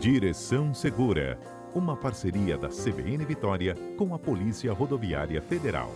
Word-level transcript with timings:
Direção 0.00 0.72
Segura, 0.72 1.38
uma 1.74 1.94
parceria 1.94 2.56
da 2.56 2.68
CBN 2.68 3.22
Vitória 3.26 3.74
com 3.98 4.14
a 4.14 4.18
Polícia 4.18 4.72
Rodoviária 4.72 5.42
Federal. 5.42 5.90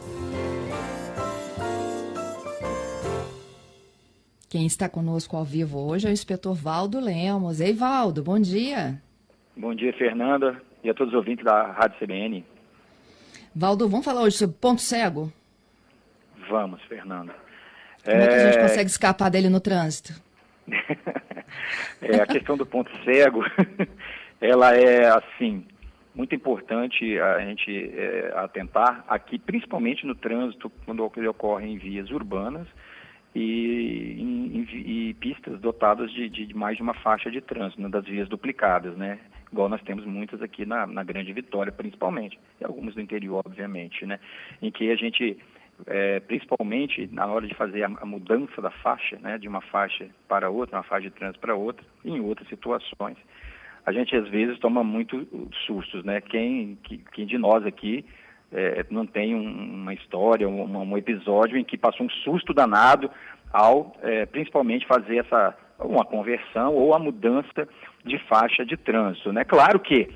Quem 4.50 4.66
está 4.66 4.90
conosco 4.90 5.38
ao 5.38 5.42
vivo 5.42 5.78
hoje 5.78 6.06
é 6.06 6.10
o 6.10 6.12
inspetor 6.12 6.54
Valdo 6.54 7.00
Lemos. 7.00 7.62
Ei, 7.62 7.72
Valdo, 7.72 8.22
bom 8.22 8.38
dia. 8.38 9.00
Bom 9.56 9.74
dia, 9.74 9.94
Fernanda, 9.94 10.60
e 10.82 10.90
a 10.90 10.92
todos 10.92 11.14
os 11.14 11.18
ouvintes 11.18 11.42
da 11.42 11.72
Rádio 11.72 11.98
CBN. 11.98 12.44
Valdo, 13.56 13.88
vamos 13.88 14.04
falar 14.04 14.20
hoje 14.20 14.36
sobre 14.36 14.54
ponto 14.60 14.82
cego? 14.82 15.32
Vamos, 16.50 16.82
Fernanda. 16.82 17.34
Como 18.04 18.18
é, 18.18 18.22
é 18.22 18.28
que 18.28 18.34
a 18.34 18.52
gente 18.52 18.60
consegue 18.60 18.90
escapar 18.90 19.30
dele 19.30 19.48
no 19.48 19.60
trânsito? 19.60 20.12
é, 22.02 22.16
a 22.16 22.26
questão 22.26 22.56
do 22.56 22.66
ponto 22.66 22.90
cego, 23.04 23.44
ela 24.40 24.74
é, 24.74 25.06
assim, 25.08 25.66
muito 26.14 26.34
importante 26.34 27.18
a 27.18 27.40
gente 27.40 27.90
é, 27.94 28.32
atentar 28.36 29.04
aqui, 29.08 29.38
principalmente 29.38 30.06
no 30.06 30.14
trânsito, 30.14 30.70
quando 30.84 31.10
ele 31.16 31.28
ocorre 31.28 31.66
em 31.66 31.76
vias 31.76 32.10
urbanas 32.10 32.66
e, 33.34 34.16
em, 34.20 34.66
e 34.70 35.14
pistas 35.14 35.60
dotadas 35.60 36.12
de, 36.12 36.28
de, 36.28 36.54
mais 36.54 36.76
de 36.76 36.82
uma 36.82 36.94
faixa 36.94 37.30
de 37.30 37.40
trânsito, 37.40 37.82
né, 37.82 37.88
das 37.88 38.04
vias 38.04 38.28
duplicadas, 38.28 38.96
né? 38.96 39.18
Igual 39.50 39.68
nós 39.68 39.82
temos 39.82 40.04
muitas 40.04 40.40
aqui 40.40 40.64
na, 40.64 40.86
na 40.86 41.02
Grande 41.02 41.32
Vitória, 41.32 41.72
principalmente, 41.72 42.38
e 42.60 42.64
algumas 42.64 42.94
do 42.94 43.00
interior, 43.00 43.42
obviamente, 43.44 44.06
né? 44.06 44.20
Em 44.62 44.70
que 44.70 44.90
a 44.90 44.96
gente 44.96 45.36
é, 45.86 46.20
principalmente 46.20 47.08
na 47.12 47.26
hora 47.26 47.46
de 47.46 47.54
fazer 47.54 47.82
a, 47.82 47.86
a, 47.86 48.06
mudança 48.06 48.60
da 48.62 48.70
faixa, 48.70 49.18
né, 49.20 49.38
de 49.38 49.48
uma 49.48 49.60
faixa 49.60 50.08
para 50.28 50.50
outra, 50.50 50.76
uma 50.76 50.82
faixa 50.82 51.08
de 51.08 51.14
trânsito 51.14 51.40
para 51.40 51.54
outra, 51.54 51.84
em 52.04 52.20
outras 52.20 52.48
situações. 52.48 53.16
A 53.86 53.92
gente 53.92 54.16
às 54.16 54.28
vezes 54.28 54.58
toma 54.58 54.82
muito 54.82 55.26
sustos, 55.66 56.02
né? 56.04 56.20
Quem, 56.22 56.78
que, 56.84 56.98
quem 57.12 57.26
de 57.26 57.36
nós 57.36 57.66
aqui 57.66 58.04
é, 58.50 58.84
não 58.90 59.06
tem 59.06 59.34
um, 59.34 59.82
uma 59.82 59.92
história, 59.92 60.48
um, 60.48 60.78
um, 60.78 60.96
episódio 60.96 61.58
em 61.58 61.64
que 61.64 61.76
passou 61.76 62.06
um 62.06 62.10
susto 62.10 62.54
danado 62.54 63.10
ao, 63.52 63.94
é, 64.02 64.24
principalmente, 64.24 64.86
fazer 64.86 65.18
essa 65.18 65.54
uma 65.78 66.04
conversão 66.04 66.72
ou 66.72 66.94
a 66.94 66.98
mudança 66.98 67.68
de 68.04 68.16
faixa 68.26 68.64
de 68.64 68.76
trânsito, 68.76 69.32
né? 69.32 69.44
Claro 69.44 69.80
que 69.80 70.08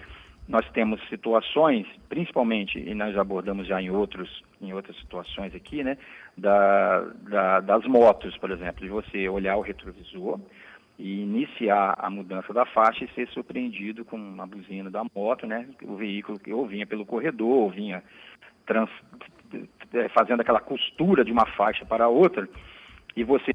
nós 0.49 0.67
temos 0.71 0.99
situações, 1.09 1.87
principalmente, 2.09 2.79
e 2.79 2.95
nós 2.95 3.17
abordamos 3.19 3.67
já 3.67 3.81
em, 3.83 3.91
outros, 3.91 4.43
em 4.63 4.73
outras 4.73 4.97
situações 4.97 5.55
aqui, 5.55 5.85
né, 5.85 5.99
da, 6.37 7.01
da, 7.29 7.61
das 7.61 7.85
motos, 7.85 8.37
por 8.39 8.51
exemplo, 8.51 8.83
de 8.83 8.89
você 8.89 9.29
olhar 9.29 9.57
o 9.57 9.61
retrovisor 9.61 10.41
e 10.99 11.21
iniciar 11.21 11.95
a 11.99 12.09
mudança 12.09 12.53
da 12.53 12.65
faixa 12.65 13.05
e 13.05 13.15
ser 13.15 13.29
surpreendido 13.29 14.07
com 14.07 14.17
uma 14.17 14.47
buzina 14.47 14.91
da 14.91 15.05
moto, 15.15 15.47
né, 15.47 15.69
o 15.83 15.97
veículo 15.97 16.39
que 16.39 16.51
ou 16.51 16.67
vinha 16.67 16.87
pelo 16.87 17.05
corredor, 17.05 17.65
ou 17.65 17.71
vinha 17.71 18.03
trans, 18.65 18.91
é, 19.93 20.09
fazendo 20.09 20.41
aquela 20.41 20.61
costura 20.61 21.25
de 21.25 21.31
uma 21.31 21.45
faixa 21.45 21.85
para 21.85 22.09
outra, 22.09 22.49
e 23.15 23.23
você 23.23 23.53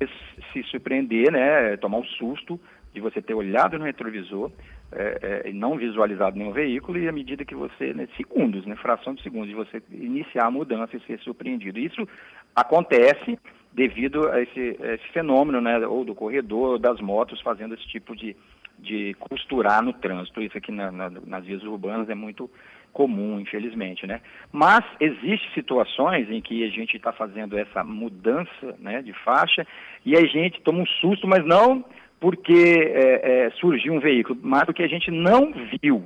se 0.52 0.62
surpreender, 0.64 1.32
né, 1.32 1.76
tomar 1.78 1.98
um 1.98 2.06
susto 2.06 2.60
de 2.94 3.02
você 3.02 3.22
ter 3.22 3.34
olhado 3.34 3.78
no 3.80 3.86
retrovisor, 3.86 4.52
é, 4.92 5.44
é, 5.46 5.54
não 5.54 5.78
visualizado 5.78 6.38
nenhum 6.38 6.52
veículo 6.52 7.00
e 7.00 7.08
à 7.08 7.12
medida 7.12 7.44
que 7.44 7.56
você, 7.56 7.94
né, 7.94 8.08
segundos, 8.16 8.66
né, 8.66 8.76
fração 8.76 9.16
de 9.16 9.24
segundos, 9.24 9.50
de 9.50 9.56
você 9.56 9.82
iniciar 9.92 10.46
a 10.46 10.52
mudança 10.52 10.96
e 10.96 11.02
ser 11.02 11.20
surpreendido. 11.20 11.80
Isso 11.80 12.08
acontece 12.56 13.40
devido 13.72 14.30
a 14.30 14.42
esse, 14.42 14.78
a 14.82 14.94
esse 14.94 15.08
fenômeno, 15.12 15.60
né, 15.60 15.86
ou 15.88 16.06
do 16.06 16.14
corredor, 16.14 16.74
ou 16.74 16.80
das 16.80 17.02
motos 17.02 17.42
fazendo 17.42 17.74
esse 17.74 17.88
tipo 17.88 18.16
de, 18.16 18.36
de 18.78 19.16
costurar 19.16 19.82
no 19.82 19.94
trânsito. 19.94 20.42
Isso 20.42 20.58
aqui 20.58 20.72
na, 20.72 20.92
na, 20.92 21.10
nas 21.10 21.44
vias 21.44 21.64
urbanas 21.64 22.08
é 22.10 22.16
muito 22.16 22.50
comum, 22.92 23.40
infelizmente, 23.40 24.06
né? 24.06 24.22
Mas 24.52 24.86
existem 25.00 25.50
situações 25.56 26.30
em 26.30 26.40
que 26.40 26.64
a 26.64 26.70
gente 26.70 26.96
está 26.96 27.12
fazendo 27.12 27.58
essa 27.58 27.84
mudança, 27.84 28.78
né, 28.78 29.02
de 29.02 29.12
faixa 29.14 29.66
e 30.06 30.16
a 30.16 30.22
gente 30.22 30.62
toma 30.62 30.84
um 30.84 30.86
susto, 30.86 31.28
mas 31.28 31.44
não 31.44 31.84
porque 32.24 32.54
é, 32.54 33.48
é, 33.48 33.50
surgiu 33.60 33.92
um 33.92 34.00
veículo, 34.00 34.40
mas 34.42 34.64
porque 34.64 34.82
a 34.82 34.88
gente 34.88 35.12
não 35.12 35.52
viu. 35.82 36.06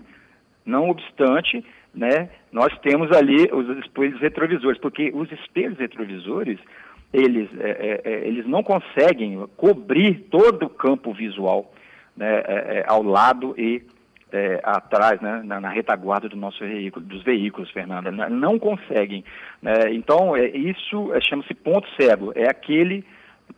Não 0.65 0.89
obstante, 0.89 1.63
né, 1.93 2.29
nós 2.51 2.75
temos 2.79 3.11
ali 3.11 3.47
os 3.53 3.77
espelhos 3.85 4.19
retrovisores, 4.19 4.79
porque 4.79 5.11
os 5.13 5.31
espelhos 5.31 5.77
retrovisores, 5.77 6.57
eles, 7.13 7.47
é, 7.59 7.69
é, 7.69 8.01
é 8.03 8.27
eles 8.27 8.47
não 8.47 8.63
conseguem 8.63 9.45
cobrir 9.55 10.25
todo 10.31 10.65
o 10.65 10.69
campo 10.69 11.13
visual 11.13 11.71
né, 12.15 12.41
é, 12.47 12.85
ao 12.87 13.03
lado 13.03 13.53
e 13.55 13.83
atrás, 14.63 15.21
né, 15.21 15.43
na, 15.45 15.61
na, 15.61 15.69
retaguarda 15.69 16.27
do 16.27 16.35
nosso 16.35 16.59
veículo, 16.59 17.05
dos 17.05 17.21
veículos, 17.23 17.69
Fernanda. 17.69 18.11
Não 18.11 18.57
conseguem. 18.57 19.23
Né? 19.61 19.93
Então, 19.93 20.35
isso 20.35 21.11
chama-se 21.21 21.53
ponto 21.53 21.87
cego. 21.95 22.33
É 22.35 22.49
aquele 22.49 23.05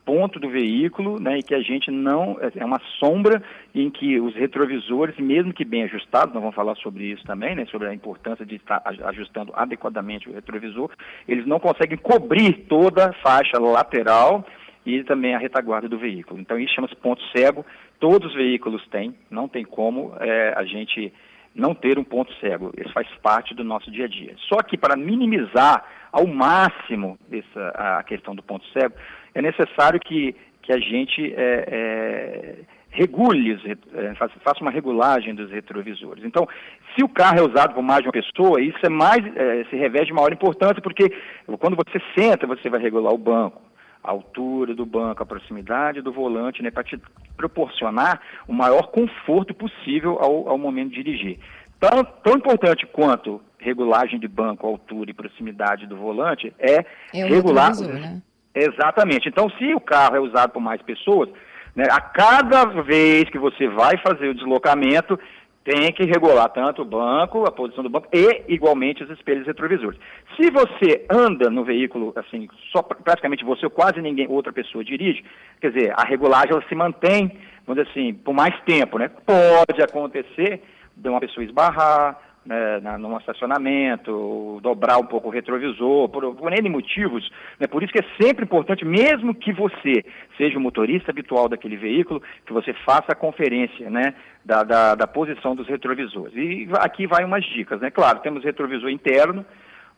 ponto 0.05 0.39
do 0.39 0.49
veículo, 0.49 1.19
né, 1.19 1.37
e 1.37 1.43
que 1.43 1.53
a 1.53 1.61
gente 1.61 1.91
não 1.91 2.37
é 2.55 2.65
uma 2.65 2.79
sombra 2.99 3.43
em 3.75 3.89
que 3.89 4.19
os 4.19 4.33
retrovisores, 4.35 5.17
mesmo 5.17 5.53
que 5.53 5.63
bem 5.63 5.83
ajustados, 5.83 6.33
nós 6.33 6.41
vamos 6.41 6.55
falar 6.55 6.75
sobre 6.75 7.05
isso 7.05 7.23
também, 7.25 7.55
né, 7.55 7.65
sobre 7.67 7.87
a 7.87 7.93
importância 7.93 8.45
de 8.45 8.55
estar 8.55 8.81
ajustando 9.05 9.51
adequadamente 9.55 10.29
o 10.29 10.33
retrovisor, 10.33 10.89
eles 11.27 11.45
não 11.45 11.59
conseguem 11.59 11.97
cobrir 11.97 12.65
toda 12.67 13.09
a 13.09 13.13
faixa 13.13 13.59
lateral 13.59 14.45
e 14.85 15.03
também 15.03 15.35
a 15.35 15.39
retaguarda 15.39 15.87
do 15.87 15.97
veículo. 15.97 16.39
Então 16.39 16.57
isso 16.57 16.73
chama-se 16.73 16.95
ponto 16.95 17.21
cego. 17.35 17.65
Todos 17.99 18.29
os 18.29 18.35
veículos 18.35 18.85
têm, 18.87 19.13
não 19.29 19.47
tem 19.47 19.63
como 19.63 20.13
é, 20.19 20.53
a 20.55 20.63
gente 20.63 21.13
não 21.55 21.73
ter 21.73 21.97
um 21.97 22.03
ponto 22.03 22.33
cego. 22.35 22.71
Isso 22.77 22.93
faz 22.93 23.07
parte 23.21 23.53
do 23.53 23.63
nosso 23.63 23.91
dia 23.91 24.05
a 24.05 24.07
dia. 24.07 24.35
Só 24.47 24.61
que 24.61 24.77
para 24.77 24.95
minimizar 24.95 25.83
ao 26.11 26.25
máximo 26.25 27.17
essa, 27.31 27.69
a 27.99 28.03
questão 28.03 28.35
do 28.35 28.43
ponto 28.43 28.65
cego, 28.67 28.95
é 29.33 29.41
necessário 29.41 29.99
que, 29.99 30.35
que 30.61 30.71
a 30.71 30.79
gente 30.79 31.33
é, 31.35 31.65
é, 31.67 32.55
regule, 32.91 33.59
é, 33.93 34.15
faça 34.15 34.61
uma 34.61 34.71
regulagem 34.71 35.35
dos 35.35 35.51
retrovisores. 35.51 36.23
Então, 36.23 36.47
se 36.95 37.03
o 37.03 37.09
carro 37.09 37.39
é 37.39 37.41
usado 37.41 37.73
por 37.73 37.83
mais 37.83 38.01
de 38.01 38.07
uma 38.07 38.13
pessoa, 38.13 38.61
isso 38.61 38.79
é 38.83 38.89
mais, 38.89 39.23
é, 39.35 39.63
se 39.69 39.75
reveste 39.75 40.07
de 40.07 40.13
maior 40.13 40.33
importância, 40.33 40.81
porque 40.81 41.11
quando 41.59 41.75
você 41.75 42.01
senta, 42.17 42.47
você 42.47 42.69
vai 42.69 42.79
regular 42.79 43.13
o 43.13 43.17
banco, 43.17 43.61
a 44.03 44.11
altura 44.11 44.73
do 44.73 44.85
banco, 44.85 45.23
a 45.23 45.25
proximidade 45.25 46.01
do 46.01 46.11
volante, 46.11 46.63
né, 46.63 46.71
para 46.71 46.83
te 46.83 46.99
proporcionar 47.35 48.21
o 48.47 48.53
maior 48.53 48.87
conforto 48.87 49.53
possível 49.53 50.17
ao, 50.19 50.49
ao 50.49 50.57
momento 50.57 50.89
de 50.89 51.03
dirigir. 51.03 51.39
Tão, 51.79 52.03
tão 52.23 52.33
importante 52.33 52.85
quanto 52.85 53.41
regulagem 53.57 54.19
de 54.19 54.27
banco, 54.27 54.67
altura 54.67 55.11
e 55.11 55.13
proximidade 55.13 55.87
do 55.87 55.95
volante 55.95 56.53
é, 56.59 56.85
é 57.13 57.25
regular. 57.25 57.75
Né? 57.75 58.21
Exatamente. 58.53 59.29
Então, 59.29 59.49
se 59.51 59.73
o 59.73 59.79
carro 59.79 60.15
é 60.15 60.19
usado 60.19 60.51
por 60.51 60.61
mais 60.61 60.81
pessoas, 60.81 61.29
né, 61.75 61.85
a 61.89 62.01
cada 62.01 62.65
vez 62.81 63.29
que 63.29 63.37
você 63.37 63.67
vai 63.67 63.97
fazer 63.97 64.29
o 64.29 64.33
deslocamento, 64.33 65.17
tem 65.63 65.91
que 65.91 66.03
regular 66.03 66.49
tanto 66.49 66.81
o 66.81 66.85
banco, 66.85 67.45
a 67.45 67.51
posição 67.51 67.83
do 67.83 67.89
banco 67.89 68.07
e 68.13 68.43
igualmente 68.47 69.03
os 69.03 69.09
espelhos 69.09 69.45
retrovisores. 69.45 69.99
Se 70.35 70.49
você 70.49 71.05
anda 71.09 71.49
no 71.49 71.63
veículo 71.63 72.13
assim, 72.15 72.47
só 72.71 72.81
praticamente 72.81 73.43
você 73.43 73.65
ou 73.65 73.71
quase 73.71 74.01
ninguém, 74.01 74.27
outra 74.27 74.53
pessoa 74.53 74.83
dirige, 74.83 75.23
quer 75.59 75.71
dizer, 75.71 75.93
a 75.95 76.03
regulagem 76.03 76.51
ela 76.51 76.63
se 76.67 76.75
mantém, 76.75 77.31
vamos 77.67 77.83
dizer 77.83 77.89
assim, 77.91 78.13
por 78.13 78.33
mais 78.33 78.57
tempo, 78.61 78.97
né? 78.97 79.09
Pode 79.09 79.81
acontecer 79.81 80.61
de 80.95 81.09
uma 81.09 81.19
pessoa 81.19 81.43
esbarrar, 81.43 82.17
né, 82.45 82.79
num 82.97 83.17
estacionamento, 83.17 84.59
dobrar 84.61 84.97
um 84.97 85.05
pouco 85.05 85.27
o 85.27 85.31
retrovisor, 85.31 86.09
por, 86.09 86.35
por 86.35 86.53
N 86.53 86.69
motivos. 86.69 87.29
Né, 87.59 87.67
por 87.67 87.83
isso 87.83 87.91
que 87.91 87.99
é 87.99 88.05
sempre 88.21 88.45
importante, 88.45 88.85
mesmo 88.85 89.35
que 89.35 89.51
você 89.53 90.03
seja 90.37 90.57
o 90.57 90.61
motorista 90.61 91.11
habitual 91.11 91.47
daquele 91.47 91.77
veículo, 91.77 92.21
que 92.45 92.53
você 92.53 92.73
faça 92.85 93.11
a 93.11 93.15
conferência 93.15 93.89
né, 93.89 94.13
da, 94.43 94.63
da, 94.63 94.95
da 94.95 95.07
posição 95.07 95.55
dos 95.55 95.67
retrovisores. 95.67 96.35
E 96.35 96.67
aqui 96.79 97.05
vai 97.05 97.23
umas 97.23 97.45
dicas. 97.45 97.79
Né? 97.81 97.91
Claro, 97.91 98.19
temos 98.19 98.43
retrovisor 98.43 98.89
interno, 98.89 99.45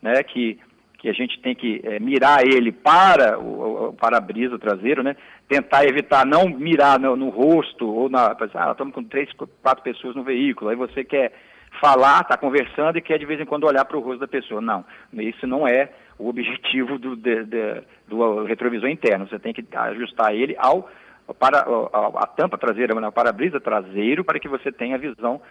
né, 0.02 0.22
que 0.24 0.60
que 1.02 1.10
a 1.10 1.14
gente 1.14 1.42
tem 1.42 1.56
que 1.56 1.82
é, 1.84 2.00
mirar 2.00 2.46
ele 2.46 2.72
para 2.72 3.40
o, 3.40 3.88
o 3.88 3.94
para-brisa 3.94 4.60
traseiro, 4.60 5.02
né? 5.02 5.16
Tentar 5.50 5.84
evitar 5.84 6.24
não 6.28 6.48
mirar 6.48 7.00
no, 7.00 7.16
no 7.16 7.30
rosto 7.30 7.88
ou 7.88 8.08
na. 8.08 8.38
Ah, 8.54 8.70
estamos 8.70 8.94
com 8.94 9.04
três, 9.04 9.28
quatro 9.34 9.84
pessoas 9.84 10.16
no 10.16 10.24
veículo, 10.24 10.70
aí 10.70 10.76
você 10.76 11.04
quer 11.04 11.34
falar, 11.80 12.22
está 12.22 12.38
conversando 12.38 12.98
e 12.98 13.02
quer 13.02 13.18
de 13.18 13.26
vez 13.26 13.40
em 13.40 13.46
quando 13.46 13.66
olhar 13.66 13.86
para 13.86 13.98
o 13.98 14.02
rosto 14.02 14.20
da 14.20 14.28
pessoa. 14.28 14.62
Não, 14.62 14.84
isso 15.14 15.48
não 15.48 15.68
é 15.68 15.90
o 16.18 16.30
objetivo 16.30 17.00
do, 17.00 17.16
de, 17.16 17.46
de, 17.46 17.82
do 18.08 18.44
retrovisor 18.44 18.90
interno. 18.90 19.28
Você 19.28 19.40
tem 19.40 19.54
que 19.54 19.66
ajustar 19.76 20.36
ele 20.36 20.56
ao 20.58 20.90
para 21.40 21.60
a, 21.60 22.24
a 22.24 22.28
tampa 22.28 22.58
traseira, 22.58 22.94
o 22.94 23.12
para-brisa 23.12 23.60
traseiro, 23.60 24.24
para 24.24 24.40
que 24.40 24.50
você 24.50 24.72
tenha 24.72 24.96
a 24.96 25.00
visão 25.00 25.42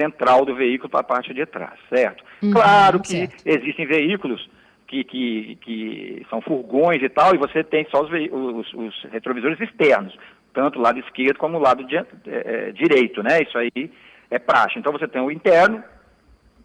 central 0.00 0.44
do 0.44 0.54
veículo 0.54 0.88
para 0.88 1.00
a 1.00 1.04
parte 1.04 1.32
de 1.32 1.44
trás, 1.46 1.78
certo? 1.88 2.24
Uhum, 2.42 2.52
claro 2.52 3.00
que 3.00 3.26
certo. 3.26 3.42
existem 3.44 3.86
veículos 3.86 4.48
que, 4.86 5.04
que, 5.04 5.58
que, 5.60 6.26
são 6.30 6.40
furgões 6.40 7.02
e 7.02 7.08
tal, 7.08 7.34
e 7.34 7.38
você 7.38 7.64
tem 7.64 7.86
só 7.90 8.02
os, 8.02 8.10
os, 8.10 8.74
os 8.74 9.02
retrovisores 9.10 9.60
externos, 9.60 10.16
tanto 10.52 10.78
o 10.78 10.82
lado 10.82 10.98
esquerdo 11.00 11.38
como 11.38 11.58
o 11.58 11.60
lado 11.60 11.84
de, 11.84 11.96
é, 11.96 12.72
direito, 12.72 13.22
né? 13.22 13.42
Isso 13.42 13.58
aí 13.58 13.90
é 14.34 14.38
praxe. 14.38 14.78
Então 14.78 14.92
você 14.92 15.06
tem 15.06 15.22
o 15.22 15.30
interno 15.30 15.82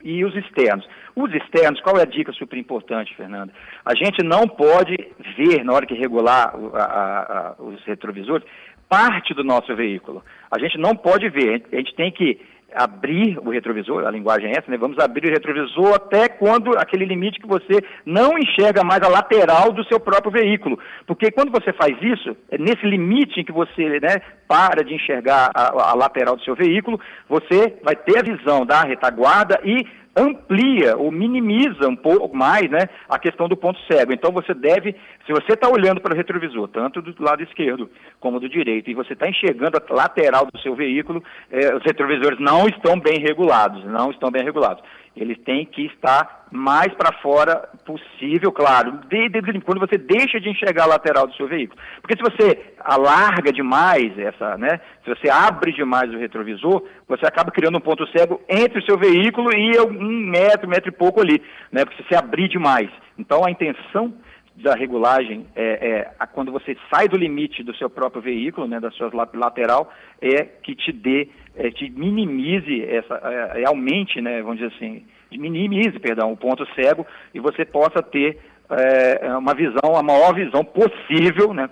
e 0.04 0.24
os 0.24 0.36
externos. 0.36 0.88
Os 1.16 1.34
externos, 1.34 1.82
qual 1.82 1.98
é 1.98 2.02
a 2.02 2.06
dica 2.06 2.32
super 2.32 2.58
importante, 2.58 3.16
Fernanda? 3.16 3.54
A 3.86 3.94
gente 3.96 4.24
não 4.24 4.48
pode 4.48 4.96
ver, 5.38 5.64
na 5.64 5.74
hora 5.74 5.86
que 5.86 5.94
regular 5.94 6.54
a, 6.74 6.80
a, 6.80 7.50
a, 7.50 7.56
os 7.62 7.84
retrovisores, 7.84 8.48
parte 8.88 9.34
do 9.34 9.44
nosso 9.44 9.76
veículo. 9.76 10.24
A 10.50 10.60
gente 10.60 10.78
não 10.78 10.96
pode 10.96 11.30
ver, 11.30 11.64
a 11.72 11.76
gente 11.76 11.94
tem 11.96 12.12
que 12.12 12.40
abrir 12.74 13.38
o 13.40 13.50
retrovisor, 13.50 14.06
a 14.06 14.12
linguagem 14.12 14.50
é 14.50 14.58
essa, 14.58 14.70
né? 14.70 14.78
Vamos 14.78 15.00
abrir 15.00 15.30
o 15.30 15.34
retrovisor 15.34 15.94
até 15.94 16.28
quando 16.28 16.78
aquele 16.78 17.06
limite 17.06 17.40
que 17.40 17.48
você 17.48 17.84
não 18.06 18.38
enxerga 18.38 18.84
mais 18.84 19.02
a 19.02 19.08
lateral 19.08 19.72
do 19.72 19.84
seu 19.86 20.00
próprio 20.00 20.32
veículo. 20.32 20.80
Porque 21.06 21.32
quando 21.32 21.52
você 21.52 21.74
faz 21.74 21.96
isso, 22.02 22.36
é 22.50 22.58
nesse 22.58 22.86
limite 22.86 23.40
em 23.40 23.44
que 23.44 23.52
você 23.52 24.00
né, 24.00 24.22
para 24.48 24.84
de 24.84 24.94
enxergar 24.94 25.52
a, 25.54 25.92
a 25.92 25.96
lateral 25.96 26.36
do 26.36 26.44
seu 26.44 26.56
veículo, 26.56 27.00
você 27.28 27.78
vai 27.84 27.96
ter 27.96 28.20
a 28.20 28.24
visão 28.24 28.66
da 28.66 28.82
retaguarda 28.82 29.60
e 29.64 29.86
amplia 30.16 30.98
ou 30.98 31.12
minimiza 31.12 31.88
um 31.88 31.96
pouco 31.96 32.36
mais 32.36 32.70
né, 32.70 32.90
a 33.08 33.18
questão 33.18 33.48
do 33.48 33.56
ponto 33.56 33.80
cego. 33.92 34.12
Então 34.12 34.32
você 34.32 34.54
deve, 34.54 34.96
se 35.26 35.32
você 35.32 35.54
está 35.54 35.70
olhando 35.70 36.02
para 36.02 36.14
o 36.14 36.18
retrovisor, 36.18 36.68
tanto 36.68 37.02
do 37.02 37.24
lado 37.24 37.44
esquerdo 37.44 37.90
como 38.20 38.40
do 38.40 38.50
direito, 38.50 38.90
e 38.90 38.94
você 38.94 39.14
está 39.14 39.28
enxergando 39.28 39.78
a 39.78 39.94
lateral 39.94 40.48
do 40.52 40.60
seu 40.60 40.76
veículo, 40.76 41.24
eh, 41.52 41.76
os 41.76 41.84
retrovisores 41.84 42.40
não 42.40 42.68
estão 42.68 43.00
bem 43.00 43.20
regulados, 43.20 43.84
não 43.86 44.12
estão 44.12 44.30
bem 44.32 44.44
regulados 44.44 44.84
eles 45.16 45.38
têm 45.40 45.66
que 45.66 45.86
estar 45.88 46.48
mais 46.52 46.94
para 46.94 47.14
fora 47.20 47.70
possível, 47.86 48.52
claro, 48.52 49.00
de, 49.08 49.30
de, 49.30 49.62
quando 49.62 49.80
você 49.80 49.98
deixa 49.98 50.40
de 50.40 50.50
enxergar 50.50 50.84
a 50.84 50.88
lateral 50.88 51.28
do 51.28 51.36
seu 51.36 51.48
veículo. 51.48 51.80
Porque 52.02 52.16
se 52.16 52.24
você 52.24 52.74
alarga 52.80 53.52
demais 53.52 54.18
essa, 54.18 54.58
né, 54.58 54.80
se 55.04 55.10
você 55.10 55.30
abre 55.30 55.72
demais 55.74 56.12
o 56.12 56.18
retrovisor, 56.18 56.84
você 57.08 57.26
acaba 57.26 57.52
criando 57.52 57.78
um 57.78 57.82
ponto 57.82 58.08
cego 58.08 58.42
entre 58.48 58.80
o 58.80 58.86
seu 58.86 58.98
veículo 58.98 59.52
e 59.56 59.80
um 59.82 60.30
metro, 60.30 60.70
metro 60.70 60.90
e 60.90 60.96
pouco 60.96 61.22
ali, 61.22 61.42
né, 61.72 61.86
porque 61.86 62.04
você 62.04 62.16
abrir 62.16 62.48
demais. 62.48 62.90
Então 63.18 63.46
a 63.46 63.52
intenção 63.52 64.14
da 64.60 64.74
regulagem 64.74 65.46
é, 65.56 66.12
é, 66.20 66.26
quando 66.34 66.52
você 66.52 66.76
sai 66.94 67.08
do 67.08 67.18
limite 67.18 67.64
do 67.64 67.76
seu 67.76 67.90
próprio 67.90 68.22
veículo, 68.22 68.68
né, 68.68 68.80
da 68.80 68.92
sua 68.92 69.10
lateral, 69.34 69.92
é 70.22 70.44
que 70.44 70.76
te 70.76 70.92
dê, 70.92 71.30
é, 71.60 71.70
te 71.70 71.90
minimize 71.90 72.86
essa, 72.86 73.20
é, 73.22 73.62
é, 73.62 73.68
aumente, 73.68 74.22
né, 74.22 74.42
vamos 74.42 74.60
dizer 74.60 74.74
assim, 74.74 75.06
minimize, 75.30 76.00
perdão, 76.00 76.32
o 76.32 76.38
ponto 76.38 76.66
cego 76.74 77.06
e 77.34 77.40
você 77.40 77.66
possa 77.66 78.02
ter 78.02 78.40
é, 78.70 79.36
uma 79.36 79.54
visão, 79.54 79.96
a 79.96 80.02
maior 80.02 80.34
visão 80.34 80.64
possível, 80.64 81.54
né, 81.54 81.70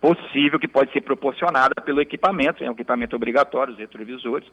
possível 0.00 0.58
que 0.58 0.66
pode 0.66 0.92
ser 0.92 1.02
proporcionada 1.02 1.80
pelo 1.84 2.00
equipamento, 2.00 2.64
é 2.64 2.68
um 2.68 2.72
equipamento 2.72 3.14
obrigatório, 3.14 3.72
os 3.72 3.78
retrovisores. 3.78 4.48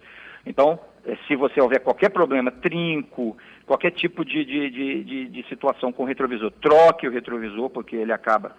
Então, 0.46 0.80
é, 1.04 1.16
se 1.28 1.36
você 1.36 1.60
houver 1.60 1.80
qualquer 1.80 2.10
problema, 2.10 2.52
trinco, 2.52 3.36
qualquer 3.66 3.92
tipo 3.92 4.24
de, 4.24 4.46
de, 4.46 4.70
de, 4.70 5.04
de, 5.04 5.28
de 5.30 5.50
situação 5.50 5.92
com 5.92 6.04
o 6.04 6.06
retrovisor, 6.06 6.52
troque 6.62 7.08
o 7.08 7.12
retrovisor, 7.12 7.72
porque 7.72 7.96
ele 7.96 8.14
acaba, 8.14 8.56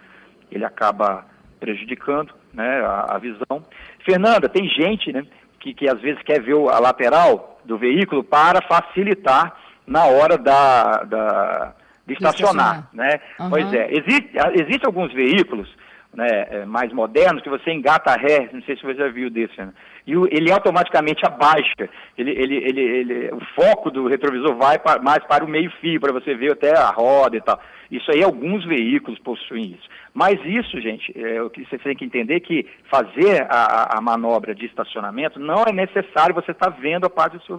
ele 0.51 0.65
acaba 0.65 1.25
prejudicando 1.59 2.33
né, 2.53 2.81
a, 2.81 3.15
a 3.15 3.17
visão. 3.17 3.65
Fernanda, 4.05 4.49
tem 4.49 4.67
gente 4.67 5.11
né, 5.11 5.25
que, 5.67 5.73
que 5.73 5.89
às 5.89 5.99
vezes 5.99 6.21
quer 6.23 6.41
ver 6.41 6.55
a 6.69 6.79
lateral 6.79 7.59
do 7.65 7.77
veículo 7.77 8.23
para 8.23 8.61
facilitar 8.61 9.55
na 9.85 10.05
hora 10.05 10.37
da, 10.37 11.03
da 11.03 11.73
de 12.05 12.13
estacionar, 12.13 12.87
né? 12.93 13.19
Uhum. 13.39 13.49
Pois 13.49 13.73
é, 13.73 13.89
existe, 13.91 14.31
existe 14.53 14.85
alguns 14.85 15.11
veículos 15.13 15.67
né, 16.13 16.27
é, 16.49 16.65
mais 16.65 16.91
modernos, 16.93 17.43
que 17.43 17.49
você 17.49 17.71
engata 17.71 18.11
a 18.11 18.15
ré, 18.15 18.49
não 18.53 18.61
sei 18.61 18.77
se 18.77 18.83
você 18.83 18.95
já 18.95 19.09
viu 19.09 19.29
desse, 19.29 19.57
né? 19.57 19.73
E 20.07 20.15
o, 20.15 20.25
ele 20.31 20.49
automaticamente 20.51 21.25
abaixa. 21.25 21.89
Ele, 22.17 22.31
ele, 22.31 22.55
ele, 22.55 22.81
ele, 22.81 23.31
o 23.33 23.41
foco 23.53 23.91
do 23.91 24.07
retrovisor 24.07 24.55
vai 24.55 24.77
mais 25.03 25.23
para 25.25 25.43
o 25.43 25.49
meio-fio, 25.49 25.99
para 25.99 26.13
você 26.13 26.33
ver 26.33 26.53
até 26.53 26.75
a 26.75 26.89
roda 26.89 27.35
e 27.35 27.41
tal. 27.41 27.59
Isso 27.91 28.09
aí, 28.11 28.23
alguns 28.23 28.65
veículos 28.65 29.19
possuem 29.19 29.77
isso. 29.77 29.87
Mas 30.13 30.39
isso, 30.45 30.79
gente, 30.81 31.13
é, 31.15 31.41
o 31.41 31.49
que 31.49 31.65
você 31.65 31.77
tem 31.77 31.95
que 31.95 32.05
entender 32.05 32.39
que 32.39 32.65
fazer 32.89 33.45
a, 33.49 33.97
a 33.97 34.01
manobra 34.01 34.55
de 34.55 34.65
estacionamento 34.65 35.39
não 35.39 35.63
é 35.67 35.71
necessário 35.73 36.33
você 36.33 36.51
estar 36.51 36.71
tá 36.71 36.77
vendo 36.79 37.05
a 37.05 37.09
parte 37.09 37.37
do 37.37 37.43
seu 37.43 37.57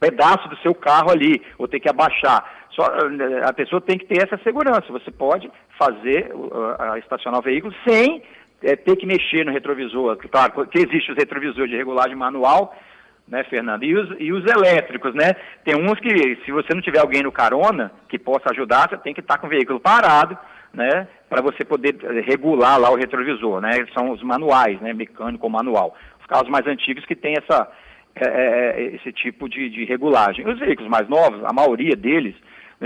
pedaço 0.00 0.48
do 0.48 0.56
seu 0.58 0.74
carro 0.74 1.10
ali, 1.10 1.40
ou 1.58 1.68
ter 1.68 1.78
que 1.78 1.88
abaixar. 1.88 2.44
Só, 2.70 2.84
eh, 2.84 3.44
a 3.44 3.52
pessoa 3.52 3.80
tem 3.80 3.98
que 3.98 4.06
ter 4.06 4.22
essa 4.22 4.42
segurança. 4.42 4.90
Você 4.90 5.10
pode 5.10 5.50
fazer, 5.78 6.32
uh, 6.34 6.96
estacionar 6.98 7.40
o 7.40 7.42
veículo 7.42 7.74
sem 7.86 8.22
é, 8.62 8.76
ter 8.76 8.96
que 8.96 9.06
mexer 9.06 9.44
no 9.44 9.52
retrovisor. 9.52 10.16
Claro, 10.30 10.66
que 10.66 10.78
existe 10.78 11.10
os 11.12 11.16
retrovisores 11.16 11.70
de 11.70 11.76
regulagem 11.76 12.16
manual, 12.16 12.76
né, 13.26 13.44
Fernando? 13.44 13.84
E 13.84 13.94
os, 13.94 14.16
e 14.18 14.32
os 14.32 14.44
elétricos, 14.50 15.14
né? 15.14 15.32
Tem 15.64 15.76
uns 15.76 15.98
que, 16.00 16.38
se 16.44 16.52
você 16.52 16.74
não 16.74 16.82
tiver 16.82 17.00
alguém 17.00 17.22
no 17.22 17.32
carona 17.32 17.92
que 18.08 18.18
possa 18.18 18.50
ajudar, 18.50 18.88
você 18.88 18.96
tem 18.98 19.14
que 19.14 19.20
estar 19.20 19.38
com 19.38 19.46
o 19.46 19.50
veículo 19.50 19.80
parado, 19.80 20.36
né? 20.72 21.08
Para 21.28 21.42
você 21.42 21.64
poder 21.64 21.96
eh, 22.02 22.20
regular 22.20 22.78
lá 22.78 22.90
o 22.90 22.96
retrovisor, 22.96 23.60
né? 23.60 23.86
São 23.94 24.10
os 24.10 24.22
manuais, 24.22 24.80
né? 24.80 24.92
Mecânico 24.92 25.46
ou 25.46 25.50
manual. 25.50 25.96
Os 26.20 26.26
carros 26.26 26.48
mais 26.48 26.66
antigos 26.66 27.04
que 27.04 27.16
têm 27.16 27.34
essa, 27.36 27.70
é, 28.16 28.82
esse 28.94 29.12
tipo 29.12 29.48
de, 29.48 29.68
de 29.70 29.84
regulagem. 29.84 30.46
Os 30.46 30.58
veículos 30.58 30.90
mais 30.90 31.08
novos, 31.08 31.44
a 31.44 31.52
maioria 31.52 31.96
deles, 31.96 32.34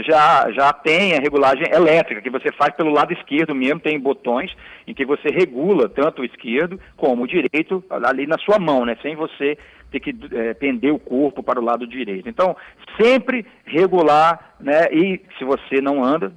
já, 0.03 0.51
já 0.53 0.73
tem 0.73 1.15
a 1.15 1.21
regulagem 1.21 1.65
elétrica, 1.73 2.21
que 2.21 2.31
você 2.31 2.53
faz 2.53 2.75
pelo 2.75 2.91
lado 2.91 3.13
esquerdo 3.13 3.55
mesmo, 3.55 3.81
tem 3.81 3.99
botões 3.99 4.55
em 4.87 4.95
que 4.95 5.05
você 5.05 5.29
regula 5.29 5.89
tanto 5.89 6.23
o 6.23 6.25
esquerdo 6.25 6.79
como 6.97 7.25
o 7.25 7.29
direito 7.29 7.83
ali 8.05 8.27
na 8.27 8.39
sua 8.39 8.59
mão, 8.59 8.85
né? 8.85 8.97
Sem 9.03 9.17
você 9.17 9.57
ter 9.91 10.01
que 10.01 10.15
é, 10.33 10.55
pender 10.55 10.93
o 10.93 10.99
corpo 10.99 11.43
para 11.43 11.61
o 11.61 11.65
lado 11.65 11.87
direito. 11.87 12.29
Então, 12.29 12.57
sempre 13.01 13.47
regular, 13.65 14.57
né? 14.61 14.87
E 14.93 15.21
se 15.39 15.45
você 15.45 15.81
não 15.81 16.05
anda, 16.05 16.33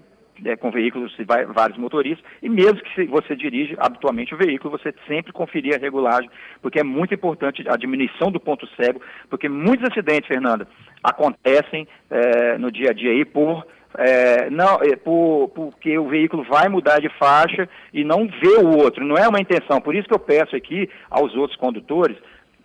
é, 0.46 0.56
com 0.56 0.72
veículos, 0.72 1.14
vai, 1.26 1.46
vários 1.46 1.78
motoristas, 1.78 2.26
e 2.42 2.50
mesmo 2.50 2.82
que 2.82 3.06
você 3.06 3.36
dirige 3.36 3.76
habitualmente 3.78 4.34
o 4.34 4.38
veículo, 4.38 4.78
você 4.78 4.94
sempre 5.08 5.34
conferir 5.34 5.76
a 5.76 5.80
regulagem, 5.80 6.30
porque 6.62 6.80
é 6.80 6.84
muito 6.84 7.14
importante 7.14 7.64
a 7.68 7.76
diminuição 7.76 8.32
do 8.32 8.40
ponto 8.40 8.68
cego, 8.76 9.02
porque 9.30 9.50
muitos 9.50 9.90
acidentes, 9.90 10.28
Fernanda, 10.28 10.68
acontecem 11.04 11.88
é, 12.10 12.58
no 12.58 12.72
dia 12.72 12.92
a 12.92 12.94
dia 12.94 13.12
aí 13.12 13.26
por 13.26 13.66
é, 13.98 14.50
não, 14.52 14.76
é, 14.82 14.96
por, 14.96 15.50
porque 15.56 15.98
o 15.98 16.08
veículo 16.08 16.44
vai 16.44 16.70
mudar 16.70 17.00
de 17.00 17.10
faixa 17.18 17.68
e 17.92 18.04
não 18.04 18.28
vê 18.28 18.58
o 18.60 18.78
outro, 18.78 19.04
não 19.04 19.16
é 19.16 19.28
uma 19.28 19.42
intenção. 19.42 19.82
Por 19.82 19.96
isso 19.96 20.08
que 20.08 20.14
eu 20.14 20.20
peço 20.20 20.56
aqui 20.56 20.88
aos 21.10 21.36
outros 21.36 21.58
condutores 21.58 22.16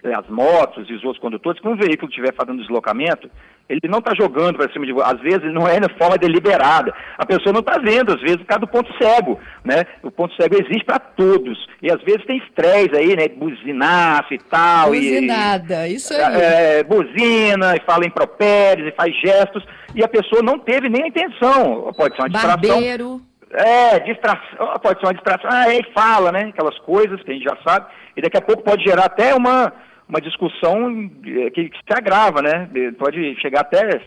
é, 0.05 0.15
as 0.15 0.29
motos 0.29 0.89
e 0.91 0.93
os 0.93 1.03
outros 1.03 1.21
condutores, 1.21 1.61
que 1.61 1.67
um 1.67 1.77
veículo 1.77 2.11
estiver 2.11 2.35
fazendo 2.35 2.61
deslocamento, 2.61 3.31
ele 3.69 3.81
não 3.89 3.99
está 3.99 4.13
jogando 4.15 4.57
para 4.57 4.71
cima 4.73 4.85
de 4.85 4.93
você. 4.93 5.15
Às 5.15 5.21
vezes 5.21 5.53
não 5.53 5.67
é 5.67 5.81
de 5.81 5.89
forma 5.97 6.19
deliberada. 6.19 6.95
A 7.17 7.25
pessoa 7.25 7.53
não 7.53 7.61
está 7.61 7.79
vendo, 7.79 8.13
às 8.13 8.21
vezes, 8.21 8.37
por 8.39 8.47
causa 8.47 8.61
do 8.61 8.69
ponto 8.69 8.93
cego. 9.03 9.39
Né? 9.65 9.85
O 10.03 10.11
ponto 10.11 10.35
cego 10.35 10.55
existe 10.55 10.85
para 10.85 10.99
todos. 10.99 11.59
E 11.83 11.91
às 11.91 12.03
vezes 12.03 12.27
tem 12.27 12.39
estresse 12.39 12.95
aí, 12.95 13.17
né? 13.17 13.29
Buzinaço 13.29 14.35
e 14.35 14.39
tal. 14.39 14.89
Buzinada, 14.89 15.89
e, 15.89 15.95
isso 15.95 16.13
aí. 16.13 16.41
É, 16.41 16.83
buzina, 16.85 17.75
e 17.77 17.81
fala 17.87 18.07
impropérios, 18.07 18.89
e 18.89 18.97
faz 18.97 19.15
gestos. 19.21 19.65
E 19.95 20.05
a 20.05 20.09
pessoa 20.09 20.43
não 20.43 20.59
teve 20.59 20.89
nem 20.89 21.05
a 21.05 21.09
intenção. 21.09 21.91
Pode 21.97 22.17
ser 22.17 22.23
uma 22.23 22.29
distração. 22.29 22.61
Barbeiro. 22.61 23.21
É, 23.57 24.01
distração, 24.01 24.75
pode 24.83 24.99
ser 24.99 25.07
uma 25.07 25.15
distração. 25.15 25.49
Ah, 25.51 25.63
aí 25.69 25.81
fala, 25.95 26.33
né? 26.33 26.47
Aquelas 26.49 26.77
coisas 26.81 27.23
que 27.23 27.31
a 27.31 27.35
gente 27.35 27.45
já 27.45 27.57
sabe. 27.67 27.87
E 28.17 28.21
daqui 28.21 28.37
a 28.37 28.43
pouco 28.43 28.65
pode 28.65 28.85
gerar 28.85 29.05
até 29.05 29.33
uma 29.35 29.73
uma 30.15 30.21
discussão 30.21 31.11
eh, 31.27 31.51
que, 31.51 31.69
se 31.69 31.93
agrava, 31.93 32.41
né? 32.41 32.71
Pode 32.97 33.35
chegar 33.41 33.63
até 33.63 34.01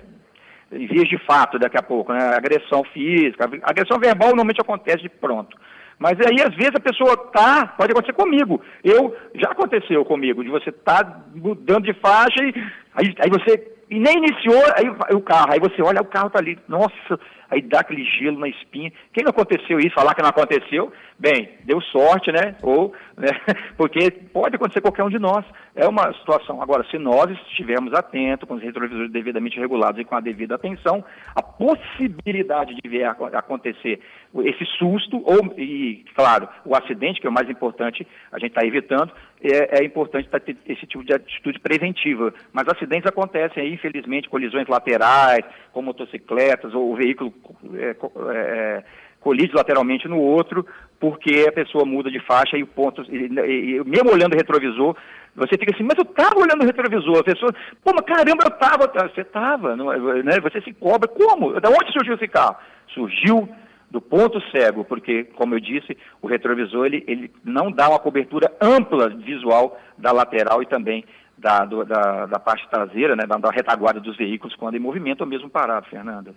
em 0.72 0.88
vias 0.88 1.10
de 1.10 1.18
fato 1.26 1.60
daqui 1.60 1.78
a 1.78 1.84
pouco, 1.84 2.14
né? 2.14 2.34
Agressão 2.34 2.84
física, 2.94 3.50
agressão 3.64 4.00
verbal 4.00 4.30
normalmente 4.30 4.62
acontece 4.62 5.04
de 5.04 5.10
pronto. 5.10 5.58
Mas 6.00 6.14
aí, 6.20 6.42
às 6.42 6.56
vezes, 6.56 6.76
a 6.76 6.80
pessoa 6.80 7.18
tá, 7.34 7.74
pode 7.78 7.92
acontecer 7.92 8.14
comigo. 8.14 8.62
Eu, 8.84 9.16
já 9.36 9.50
aconteceu 9.50 10.06
comigo, 10.06 10.44
de 10.44 10.50
você 10.50 10.72
tá 10.72 11.24
mudando 11.36 11.86
de 11.86 11.94
faixa 11.96 12.42
e 12.44 12.54
aí, 12.94 13.14
aí 13.20 13.30
você 13.30 13.78
e 13.90 14.00
nem 14.00 14.18
iniciou 14.18 14.64
aí, 14.76 14.90
o 15.16 15.22
carro. 15.22 15.52
Aí 15.52 15.60
você 15.60 15.82
olha, 15.82 16.02
o 16.02 16.06
carro 16.06 16.30
tá 16.30 16.40
ali, 16.40 16.58
nossa, 16.68 17.20
aí 17.50 17.62
dá 17.62 17.80
aquele 17.80 18.04
gelo 18.04 18.40
na 18.40 18.48
espinha. 18.48 18.92
Quem 19.14 19.24
não 19.24 19.32
aconteceu 19.32 19.80
isso, 19.80 19.96
falar 19.96 20.14
que 20.14 20.22
não 20.22 20.30
aconteceu, 20.30 20.92
bem, 21.18 21.50
deu 21.64 21.82
sorte, 21.82 22.32
né? 22.32 22.56
Ou, 22.62 22.94
né? 23.18 23.30
Porque 23.78 24.12
pode 24.12 24.56
acontecer 24.56 24.82
qualquer 24.82 25.04
um 25.04 25.10
de 25.10 25.20
nós. 25.20 25.46
É 25.76 25.88
uma 25.88 26.12
situação. 26.14 26.62
Agora, 26.62 26.86
se 26.90 26.98
nós 26.98 27.30
estivermos 27.30 27.94
atentos, 27.94 28.48
com 28.48 28.56
os 28.56 28.62
retrovisores 28.62 29.12
devidamente 29.12 29.60
regulados 29.60 30.00
e 30.02 30.06
com 30.06 30.16
a 30.16 30.20
devida 30.20 30.56
atenção, 30.56 31.04
a 31.36 31.42
possibilidade 31.42 32.76
de 32.76 32.90
ver 32.90 33.06
acontecer 33.06 34.00
esse 34.44 34.66
susto, 34.78 35.22
ou, 35.24 35.54
e, 35.58 36.04
claro, 36.16 36.48
o 36.66 36.76
acidente, 36.76 37.22
que 37.22 37.28
é 37.28 37.30
o 37.30 37.34
mais 37.34 37.50
importante, 37.50 38.06
a 38.32 38.40
gente 38.40 38.50
está 38.50 38.66
evitando, 38.66 39.12
é, 39.42 39.80
é 39.80 39.86
importante 39.86 40.30
ter 40.30 40.58
esse 40.68 40.86
tipo 40.88 41.04
de 41.04 41.14
atitude 41.14 41.60
preventiva. 41.60 42.34
Mas 42.52 42.68
acidentes 42.68 43.08
acontecem 43.08 43.64
aí, 43.64 43.74
infelizmente, 43.74 44.30
colisões 44.30 44.68
laterais, 44.68 45.46
com 45.72 45.82
motocicletas, 45.82 46.74
ou 46.74 46.96
veículo 46.96 47.32
é, 47.76 47.96
é, 48.34 48.84
colide 49.20 49.54
lateralmente 49.54 50.08
no 50.08 50.20
outro, 50.20 50.66
porque 51.00 51.46
a 51.48 51.52
pessoa 51.52 51.86
muda 51.86 52.10
de 52.10 52.20
faixa 52.20 52.58
e 52.58 52.64
o 52.64 52.68
ponto, 52.68 53.04
e, 53.10 53.26
e, 53.26 53.84
mesmo 53.84 54.12
olhando 54.12 54.34
o 54.34 54.38
retrovisor, 54.38 54.96
você 55.36 55.58
fica 55.58 55.74
assim, 55.74 55.84
mas 55.84 55.98
eu 55.98 56.04
estava 56.04 56.40
olhando 56.40 56.64
o 56.64 56.66
retrovisor, 56.66 57.20
a 57.20 57.24
pessoa, 57.24 57.54
pô, 57.84 57.92
mas 57.94 58.06
caramba, 58.06 58.44
eu 58.44 58.54
estava, 58.54 59.10
você 59.10 59.22
estava, 59.22 59.76
né? 59.76 60.40
você 60.42 60.62
se 60.62 60.74
cobra, 60.74 61.08
como? 61.08 61.60
Da 61.60 61.70
onde 61.70 61.92
surgiu 61.92 62.16
esse 62.16 62.28
carro? 62.28 62.56
Surgiu 62.88 63.48
do 63.90 64.02
ponto 64.02 64.42
cego, 64.52 64.84
porque, 64.84 65.24
como 65.24 65.56
eu 65.56 65.60
disse, 65.60 65.98
o 66.22 66.28
retrovisor 66.28 66.86
ele, 66.88 67.04
ele 67.08 67.32
não 67.44 67.72
dá 67.72 67.88
uma 67.90 68.00
cobertura 68.00 68.52
ampla 68.60 69.10
visual 69.10 69.80
da 69.98 70.12
lateral 70.12 70.62
e 70.62 70.66
também 70.66 71.06
da, 71.38 71.64
do, 71.64 71.86
da, 71.86 72.26
da, 72.26 72.40
parte 72.40 72.68
traseira, 72.70 73.16
né, 73.16 73.26
da, 73.26 73.38
da, 73.38 73.52
retaguarda 73.52 74.00
dos 74.00 74.18
veículos 74.18 74.56
quando 74.56 74.76
em 74.76 74.80
movimento 74.80 75.22
ou 75.22 75.28
mesmo 75.28 75.50
parado, 75.50 75.88
Fernanda. 75.88 76.34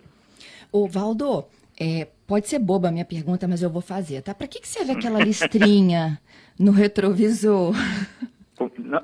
O 0.72 0.86
Valdo, 0.86 1.44
é, 1.78 2.08
pode 2.26 2.48
ser 2.48 2.58
boba 2.58 2.88
a 2.88 2.92
minha 2.92 3.04
pergunta, 3.04 3.48
mas 3.48 3.62
eu 3.62 3.70
vou 3.70 3.82
fazer, 3.82 4.22
tá? 4.22 4.34
Para 4.34 4.46
que, 4.46 4.60
que 4.60 4.68
serve 4.68 4.92
aquela 4.92 5.22
listrinha 5.22 6.20
no 6.58 6.72
retrovisor? 6.72 7.74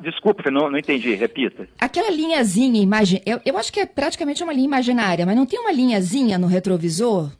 desculpa, 0.02 0.50
não, 0.50 0.70
não 0.70 0.78
entendi, 0.78 1.14
repita. 1.14 1.66
Aquela 1.80 2.10
linhazinha, 2.10 2.82
imagem, 2.82 3.22
eu, 3.24 3.40
eu 3.44 3.56
acho 3.56 3.72
que 3.72 3.80
é 3.80 3.86
praticamente 3.86 4.42
uma 4.42 4.52
linha 4.52 4.66
imaginária, 4.66 5.24
mas 5.24 5.36
não 5.36 5.46
tem 5.46 5.58
uma 5.58 5.72
linhazinha 5.72 6.38
no 6.38 6.46
retrovisor? 6.46 7.32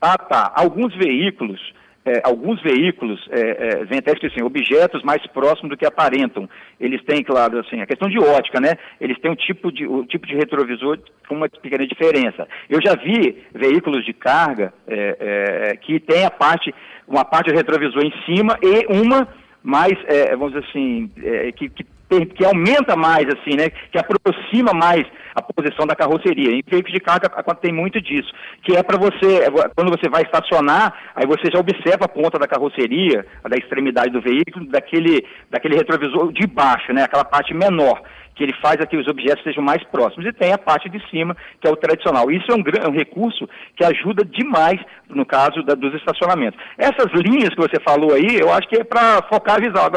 Ah, 0.00 0.18
tá. 0.18 0.52
Alguns 0.54 0.96
veículos 0.96 1.60
é, 2.08 2.22
alguns 2.24 2.60
veículos 2.62 3.20
é, 3.30 3.40
é, 3.40 3.84
vem 3.84 3.98
até 3.98 4.12
assim, 4.26 4.42
objetos 4.42 5.02
mais 5.02 5.24
próximos 5.26 5.70
do 5.70 5.76
que 5.76 5.84
aparentam. 5.84 6.48
Eles 6.80 7.04
têm, 7.04 7.22
claro, 7.22 7.58
assim, 7.58 7.82
a 7.82 7.86
questão 7.86 8.08
de 8.08 8.18
ótica, 8.18 8.60
né? 8.60 8.78
Eles 8.98 9.18
têm 9.20 9.30
um 9.30 9.36
tipo 9.36 9.70
de, 9.70 9.86
um 9.86 10.04
tipo 10.04 10.26
de 10.26 10.34
retrovisor 10.34 10.98
com 11.28 11.34
uma 11.34 11.48
pequena 11.48 11.86
diferença. 11.86 12.48
Eu 12.70 12.80
já 12.82 12.94
vi 12.94 13.44
veículos 13.54 14.04
de 14.06 14.14
carga 14.14 14.72
é, 14.86 15.16
é, 15.20 15.76
que 15.76 16.00
tem 16.00 16.24
a 16.24 16.30
parte, 16.30 16.74
uma 17.06 17.24
parte 17.24 17.50
do 17.50 17.56
retrovisor 17.56 18.02
em 18.02 18.12
cima 18.24 18.58
e 18.62 18.86
uma 18.88 19.28
mais, 19.62 19.98
é, 20.06 20.34
vamos 20.34 20.54
dizer 20.54 20.66
assim, 20.66 21.10
que, 21.56 21.68
que 21.68 21.84
que 22.08 22.44
aumenta 22.44 22.96
mais, 22.96 23.26
assim, 23.26 23.56
né? 23.56 23.70
Que 23.92 23.98
aproxima 23.98 24.72
mais 24.72 25.04
a 25.34 25.42
posição 25.42 25.86
da 25.86 25.94
carroceria. 25.94 26.50
Em 26.50 26.62
veículos 26.66 26.92
de 26.92 27.00
carga 27.00 27.28
tem 27.60 27.72
muito 27.72 28.00
disso, 28.00 28.30
que 28.62 28.76
é 28.76 28.82
para 28.82 28.98
você, 28.98 29.44
é, 29.44 29.50
quando 29.74 29.90
você 29.90 30.08
vai 30.08 30.22
estacionar, 30.22 30.92
aí 31.14 31.26
você 31.26 31.50
já 31.52 31.60
observa 31.60 32.06
a 32.06 32.08
ponta 32.08 32.38
da 32.38 32.46
carroceria, 32.46 33.24
da 33.48 33.56
extremidade 33.56 34.10
do 34.10 34.20
veículo, 34.20 34.66
daquele, 34.66 35.24
daquele 35.50 35.76
retrovisor 35.76 36.32
de 36.32 36.46
baixo, 36.46 36.92
né? 36.92 37.04
Aquela 37.04 37.24
parte 37.24 37.54
menor 37.54 38.02
que 38.38 38.44
ele 38.44 38.54
faz 38.62 38.76
que 38.88 38.96
os 38.96 39.08
objetos 39.08 39.42
sejam 39.42 39.62
mais 39.62 39.82
próximos. 39.90 40.24
E 40.24 40.32
tem 40.32 40.52
a 40.52 40.58
parte 40.58 40.88
de 40.88 41.04
cima, 41.10 41.36
que 41.60 41.66
é 41.66 41.70
o 41.70 41.76
tradicional. 41.76 42.30
Isso 42.30 42.46
é 42.52 42.54
um, 42.54 42.62
é 42.84 42.88
um 42.88 42.94
recurso 42.94 43.48
que 43.76 43.84
ajuda 43.84 44.24
demais 44.24 44.80
no 45.08 45.26
caso 45.26 45.60
da, 45.64 45.74
dos 45.74 45.92
estacionamentos. 45.94 46.58
Essas 46.78 47.10
linhas 47.14 47.50
que 47.50 47.60
você 47.60 47.80
falou 47.84 48.14
aí, 48.14 48.38
eu 48.38 48.52
acho 48.52 48.68
que 48.68 48.76
é 48.76 48.84
para 48.84 49.22
focar 49.28 49.56
a 49.56 49.60
visão. 49.60 49.90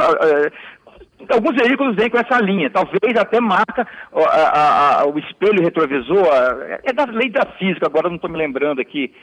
Alguns 1.32 1.56
veículos 1.56 1.96
vêm 1.96 2.10
com 2.10 2.18
essa 2.18 2.40
linha, 2.42 2.70
talvez 2.70 3.16
até 3.18 3.40
marca 3.40 3.88
a, 4.14 4.20
a, 4.20 5.02
a, 5.02 5.06
o 5.08 5.18
espelho 5.20 5.64
retrovisor, 5.64 6.26
é 6.84 6.92
da 6.94 7.06
lei 7.06 7.30
da 7.30 7.46
física, 7.58 7.86
agora 7.86 8.10
não 8.10 8.16
estou 8.16 8.30
me 8.30 8.38
lembrando 8.38 8.82
aqui 8.82 9.14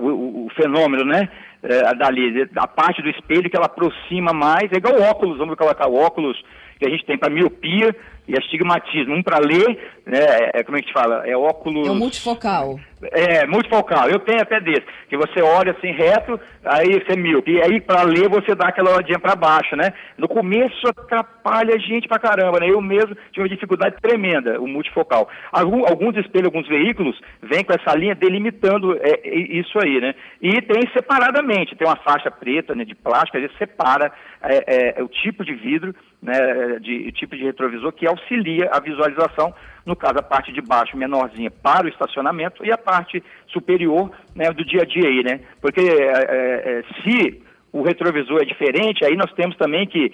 o, 0.00 0.46
o, 0.46 0.50
fenômeno, 0.56 1.04
né? 1.04 1.28
É, 1.62 1.94
dali, 1.94 2.48
a 2.56 2.66
parte 2.66 3.02
do 3.02 3.08
espelho 3.08 3.48
que 3.48 3.56
ela 3.56 3.66
aproxima 3.66 4.32
mais, 4.32 4.70
é 4.72 4.76
igual 4.76 5.00
óculos, 5.00 5.38
vamos 5.38 5.56
colocar 5.56 5.88
óculos 5.88 6.40
que 6.78 6.86
a 6.86 6.90
gente 6.90 7.06
tem 7.06 7.16
para 7.16 7.32
miopia 7.32 7.94
e 8.26 8.36
astigmatismo. 8.36 9.14
Um 9.14 9.22
para 9.22 9.38
ler, 9.38 9.78
né, 10.06 10.50
é, 10.54 10.62
como 10.62 10.76
é 10.76 10.80
que 10.80 10.86
a 10.86 10.88
gente 10.88 10.92
fala? 10.92 11.26
É 11.26 11.36
óculos. 11.36 11.88
É 11.88 11.92
multifocal. 11.92 12.78
É, 13.12 13.46
multifocal. 13.46 14.08
Eu 14.08 14.18
tenho 14.18 14.40
até 14.40 14.60
desse. 14.60 14.86
Que 15.08 15.16
você 15.16 15.42
olha 15.42 15.72
assim 15.72 15.92
reto, 15.92 16.40
aí 16.64 16.92
você 16.94 17.12
é 17.12 17.16
míope. 17.16 17.52
E 17.52 17.62
aí 17.62 17.80
para 17.80 18.02
ler 18.02 18.28
você 18.28 18.54
dá 18.54 18.68
aquela 18.68 18.92
olhadinha 18.92 19.18
para 19.18 19.36
baixo, 19.36 19.76
né? 19.76 19.92
No 20.16 20.28
começo 20.28 20.88
atrapalha 20.88 21.74
a 21.74 21.78
gente 21.78 22.08
pra 22.08 22.18
caramba, 22.18 22.60
né? 22.60 22.70
Eu 22.70 22.80
mesmo 22.80 23.14
tive 23.32 23.42
uma 23.42 23.48
dificuldade 23.48 23.96
tremenda, 24.00 24.60
o 24.60 24.66
multifocal. 24.66 25.28
Algum, 25.52 25.86
alguns 25.86 26.16
espelhos, 26.16 26.46
alguns 26.46 26.66
veículos 26.66 27.20
vêm 27.42 27.64
com 27.64 27.74
essa 27.74 27.94
linha 27.94 28.14
delimitando 28.14 28.96
é, 29.00 29.28
isso 29.28 29.78
aí, 29.78 30.00
né? 30.00 30.14
E 30.40 30.62
tem 30.62 30.88
separadamente, 30.92 31.76
tem 31.76 31.86
uma 31.86 31.96
faixa 31.96 32.30
preta 32.30 32.74
né, 32.74 32.84
de 32.84 32.94
plástico, 32.94 33.36
ele 33.36 33.50
separa 33.58 34.10
é, 34.46 34.98
é, 34.98 35.02
o 35.02 35.08
tipo 35.08 35.44
de 35.44 35.54
vidro, 35.54 35.94
né, 36.22 36.78
de, 36.80 37.10
tipo 37.12 37.36
de 37.36 37.44
retrovisor 37.44 37.92
que 37.92 38.06
auxilia 38.06 38.68
a 38.72 38.80
visualização, 38.80 39.54
no 39.84 39.96
caso 39.96 40.18
a 40.18 40.22
parte 40.22 40.52
de 40.52 40.60
baixo 40.60 40.96
menorzinha 40.96 41.50
para 41.50 41.86
o 41.86 41.88
estacionamento 41.88 42.64
e 42.64 42.72
a 42.72 42.78
parte 42.78 43.22
superior 43.48 44.10
né, 44.34 44.50
do 44.52 44.64
dia 44.64 44.82
a 44.82 44.84
dia 44.84 45.08
aí, 45.08 45.22
né? 45.22 45.40
Porque 45.60 45.80
é, 45.80 45.84
é, 45.84 46.78
é, 46.78 46.84
se 47.02 47.42
o 47.72 47.82
retrovisor 47.82 48.40
é 48.40 48.44
diferente, 48.44 49.04
aí 49.04 49.16
nós 49.16 49.32
temos 49.32 49.56
também 49.56 49.86
que 49.86 50.12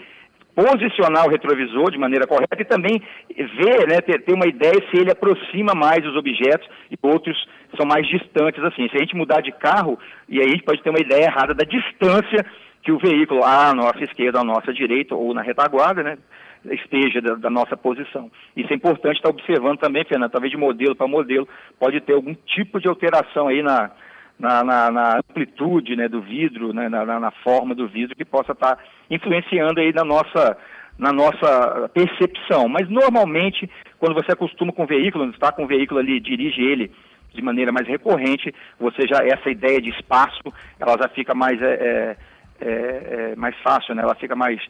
posicionar 0.55 1.27
o 1.27 1.31
retrovisor 1.31 1.91
de 1.91 1.99
maneira 1.99 2.27
correta 2.27 2.61
e 2.61 2.65
também 2.65 3.01
ver, 3.29 3.89
né, 3.89 4.01
ter, 4.01 4.23
ter, 4.23 4.35
uma 4.35 4.47
ideia 4.47 4.75
se 4.91 4.97
ele 4.97 5.11
aproxima 5.11 5.75
mais 5.75 6.05
os 6.05 6.17
objetos 6.17 6.69
e 6.91 6.99
outros 7.03 7.37
são 7.77 7.87
mais 7.87 8.07
distantes 8.09 8.63
assim. 8.65 8.89
Se 8.89 8.97
a 8.97 9.01
gente 9.01 9.17
mudar 9.17 9.41
de 9.41 9.53
carro, 9.53 9.99
e 10.29 10.41
aí 10.41 10.47
a 10.47 10.51
gente 10.51 10.65
pode 10.65 10.83
ter 10.83 10.91
uma 10.91 11.01
ideia 11.01 11.25
errada 11.25 11.55
da 11.55 11.65
distância 11.65 12.45
que 12.83 12.93
o 12.93 12.99
veículo 12.99 13.45
à 13.45 13.75
nossa 13.75 14.03
esquerda, 14.03 14.41
à 14.41 14.45
nossa 14.45 14.73
direita 14.73 15.15
ou 15.15 15.35
na 15.35 15.43
retaguarda, 15.43 16.03
né, 16.03 16.19
esteja 16.65 17.21
da, 17.21 17.35
da, 17.35 17.51
nossa 17.51 17.77
posição. 17.77 18.31
Isso 18.57 18.73
é 18.73 18.77
importante 18.77 19.17
estar 19.17 19.31
observando 19.31 19.79
também, 19.79 20.05
Fernando, 20.05 20.31
talvez 20.31 20.51
de 20.51 20.59
modelo 20.59 20.95
para 20.95 21.07
modelo, 21.07 21.49
pode 21.79 22.01
ter 22.01 22.15
algum 22.15 22.35
tipo 22.35 22.81
de 22.81 22.89
alteração 22.89 23.49
aí 23.49 23.63
na, 23.63 23.91
na, 24.39 24.65
na, 24.65 24.91
na 24.91 25.19
amplitude 25.19 25.97
né, 25.97 26.09
do 26.09 26.21
vidro, 26.21 26.73
né, 26.73 26.89
na, 26.89 27.05
na, 27.05 27.31
forma 27.31 27.75
do 27.75 27.87
vidro, 27.87 28.17
que 28.17 28.25
possa 28.25 28.53
estar 28.53 28.79
influenciando 29.11 29.81
aí 29.81 29.93
na 29.93 30.05
nossa, 30.05 30.57
na 30.99 31.13
nossa 31.13 31.91
percepção. 31.93 32.69
Mas 32.69 32.89
normalmente, 32.89 33.71
quando 33.99 34.15
você 34.15 34.33
acostuma 34.33 34.73
com 34.73 34.85
o 34.85 34.87
veículo, 34.87 35.29
está 35.31 35.53
com 35.53 35.65
o 35.65 35.69
veículo 35.69 36.01
ali, 36.01 36.21
dirige 36.21 36.63
ele 36.63 36.91
de 37.33 37.43
maneira 37.43 37.71
mais 37.71 37.87
recorrente, 37.87 38.53
você 38.79 39.07
já, 39.07 39.25
essa 39.25 39.51
ideia 39.51 39.81
de 39.81 39.91
espaço, 39.91 40.43
ela 40.79 40.97
já 41.01 41.09
fica 41.09 41.35
mais, 41.35 41.61
é, 41.63 41.75
é, 41.75 42.17
é, 42.61 43.33
é 43.33 43.37
mais 43.37 43.57
fácil, 43.59 43.95
né? 43.95 44.03
ela 44.03 44.15
fica 44.15 44.37
mais 44.37 44.61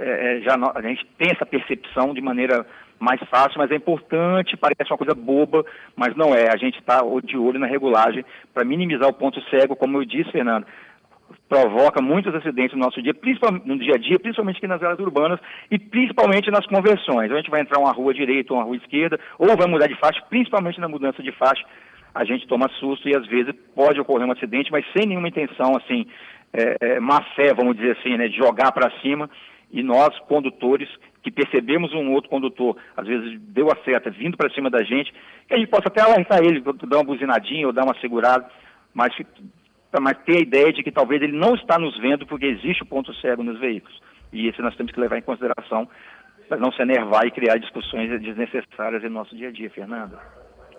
é, 0.00 0.38
é, 0.38 0.40
já 0.40 0.54
a 0.74 0.80
gente 0.80 1.06
tem 1.18 1.30
essa 1.30 1.44
percepção 1.44 2.14
de 2.14 2.22
maneira 2.22 2.66
mais 2.98 3.20
fácil, 3.28 3.58
mas 3.58 3.70
é 3.70 3.74
importante, 3.74 4.56
parece 4.56 4.90
uma 4.90 4.98
coisa 4.98 5.14
boba, 5.14 5.64
mas 5.94 6.16
não 6.16 6.34
é. 6.34 6.48
A 6.52 6.56
gente 6.56 6.78
está 6.78 7.00
de 7.22 7.36
olho 7.36 7.58
na 7.58 7.66
regulagem 7.66 8.24
para 8.52 8.64
minimizar 8.64 9.08
o 9.08 9.12
ponto 9.12 9.40
cego, 9.50 9.76
como 9.76 9.98
eu 9.98 10.04
disse, 10.04 10.30
Fernando, 10.30 10.66
provoca 11.48 12.02
muitos 12.02 12.34
acidentes 12.34 12.76
no 12.76 12.84
nosso 12.84 13.02
dia, 13.02 13.14
principalmente 13.14 13.66
no 13.66 13.78
dia 13.78 13.94
a 13.94 13.98
dia, 13.98 14.18
principalmente 14.18 14.56
aqui 14.56 14.66
nas 14.66 14.82
áreas 14.82 14.98
urbanas 14.98 15.38
e 15.70 15.78
principalmente 15.78 16.50
nas 16.50 16.66
conversões. 16.66 17.30
A 17.30 17.36
gente 17.36 17.50
vai 17.50 17.60
entrar 17.60 17.78
uma 17.78 17.92
rua 17.92 18.14
direita 18.14 18.52
ou 18.52 18.58
uma 18.58 18.64
rua 18.64 18.76
esquerda, 18.76 19.18
ou 19.38 19.56
vai 19.56 19.66
mudar 19.66 19.86
de 19.86 19.98
faixa, 19.98 20.22
principalmente 20.28 20.80
na 20.80 20.88
mudança 20.88 21.22
de 21.22 21.32
faixa, 21.32 21.64
a 22.14 22.24
gente 22.24 22.46
toma 22.46 22.68
susto 22.80 23.08
e 23.08 23.16
às 23.16 23.26
vezes 23.26 23.54
pode 23.74 24.00
ocorrer 24.00 24.26
um 24.26 24.32
acidente, 24.32 24.72
mas 24.72 24.84
sem 24.96 25.06
nenhuma 25.06 25.28
intenção 25.28 25.76
assim, 25.76 26.06
é, 26.52 26.76
é, 26.80 27.00
má 27.00 27.22
fé, 27.34 27.54
vamos 27.54 27.76
dizer 27.76 27.96
assim, 27.98 28.16
né, 28.16 28.28
de 28.28 28.36
jogar 28.36 28.72
para 28.72 28.90
cima 29.00 29.30
e 29.70 29.82
nós, 29.82 30.18
condutores, 30.20 30.88
que 31.22 31.30
percebemos 31.30 31.92
um 31.92 32.12
outro 32.12 32.30
condutor, 32.30 32.76
às 32.96 33.06
vezes 33.06 33.40
deu 33.40 33.68
a 33.70 33.76
seta 33.84 34.10
vindo 34.10 34.36
para 34.36 34.50
cima 34.50 34.68
da 34.68 34.82
gente, 34.82 35.12
que 35.46 35.54
a 35.54 35.58
gente 35.58 35.68
possa 35.68 35.88
até 35.88 36.00
alertar 36.00 36.40
ele, 36.42 36.60
dar 36.60 36.96
uma 36.96 37.04
buzinadinha 37.04 37.66
ou 37.66 37.72
dar 37.72 37.84
uma 37.84 37.98
segurada, 38.00 38.48
mas, 38.92 39.14
mas 40.00 40.18
ter 40.24 40.38
a 40.38 40.40
ideia 40.40 40.72
de 40.72 40.82
que 40.82 40.90
talvez 40.90 41.22
ele 41.22 41.36
não 41.36 41.54
está 41.54 41.78
nos 41.78 41.96
vendo 41.98 42.26
porque 42.26 42.46
existe 42.46 42.82
o 42.82 42.86
ponto 42.86 43.14
cego 43.14 43.42
nos 43.42 43.60
veículos. 43.60 44.00
E 44.32 44.48
isso 44.48 44.62
nós 44.62 44.74
temos 44.76 44.92
que 44.92 45.00
levar 45.00 45.18
em 45.18 45.22
consideração 45.22 45.88
para 46.48 46.58
não 46.58 46.72
se 46.72 46.82
enervar 46.82 47.26
e 47.26 47.30
criar 47.30 47.58
discussões 47.58 48.10
desnecessárias 48.20 49.04
em 49.04 49.08
nosso 49.08 49.36
dia 49.36 49.48
a 49.48 49.52
dia, 49.52 49.70
Fernanda. 49.70 50.18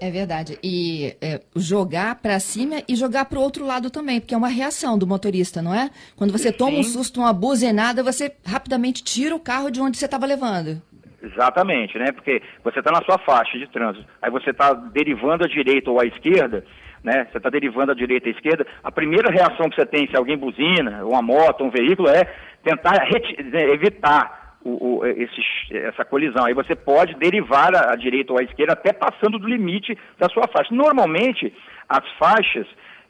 É 0.02 0.10
verdade. 0.10 0.58
E 0.64 1.16
é, 1.22 1.42
jogar 1.56 2.16
para 2.16 2.40
cima 2.40 2.78
e 2.90 2.96
jogar 2.96 3.26
para 3.26 3.38
o 3.38 3.42
outro 3.44 3.64
lado 3.64 3.92
também, 3.92 4.20
porque 4.20 4.34
é 4.34 4.38
uma 4.38 4.48
reação 4.48 4.98
do 4.98 5.06
motorista, 5.06 5.62
não 5.62 5.76
é? 5.76 5.92
Quando 6.16 6.32
você 6.32 6.52
toma 6.52 6.72
Sim. 6.72 6.80
um 6.80 6.84
susto, 6.84 7.20
uma 7.20 7.32
buzinada, 7.32 8.02
você 8.02 8.32
rapidamente 8.44 9.04
tira 9.04 9.36
o 9.36 9.40
carro 9.40 9.70
de 9.70 9.80
onde 9.80 10.00
você 10.00 10.06
estava 10.06 10.26
levando. 10.26 10.82
Exatamente, 11.22 12.00
né? 12.00 12.12
Porque 12.12 12.42
você 12.64 12.80
está 12.80 12.92
na 12.92 13.04
sua 13.04 13.20
faixa 13.20 13.60
de 13.60 13.68
trânsito, 13.68 14.04
aí 14.20 14.32
você 14.32 14.50
está 14.50 14.74
derivando 14.74 15.46
à 15.46 15.48
direita 15.48 15.92
ou 15.92 16.02
à 16.02 16.06
esquerda, 16.08 16.66
né? 17.04 17.28
Você 17.32 17.38
está 17.38 17.52
derivando 17.52 17.92
à 17.92 17.96
direita 17.96 18.28
ou 18.28 18.34
à 18.34 18.36
esquerda. 18.36 18.66
A 18.84 18.92
primeira 18.92 19.32
reação 19.32 19.70
que 19.70 19.76
você 19.76 19.86
tem, 19.86 20.10
se 20.10 20.18
alguém 20.18 20.36
buzina, 20.36 21.06
uma 21.06 21.22
moto, 21.22 21.64
um 21.64 21.70
veículo, 21.70 22.10
é 22.10 22.26
tentar 22.64 23.08
evitar 23.54 24.41
o, 24.64 25.00
o, 25.00 25.06
esse, 25.06 25.42
essa 25.72 26.06
colisão. 26.06 26.46
Aí 26.46 26.54
você 26.54 26.76
pode 26.76 27.16
derivar 27.16 27.76
à 27.76 27.96
direita 27.96 28.34
ou 28.34 28.40
à 28.40 28.44
esquerda 28.44 28.74
até 28.74 28.94
passando 28.94 29.40
do 29.40 29.48
limite 29.48 29.98
da 30.18 30.30
sua 30.30 30.48
faixa. 30.48 30.74
Normalmente, 30.74 31.54
as 31.90 32.08
faixas, 32.20 32.68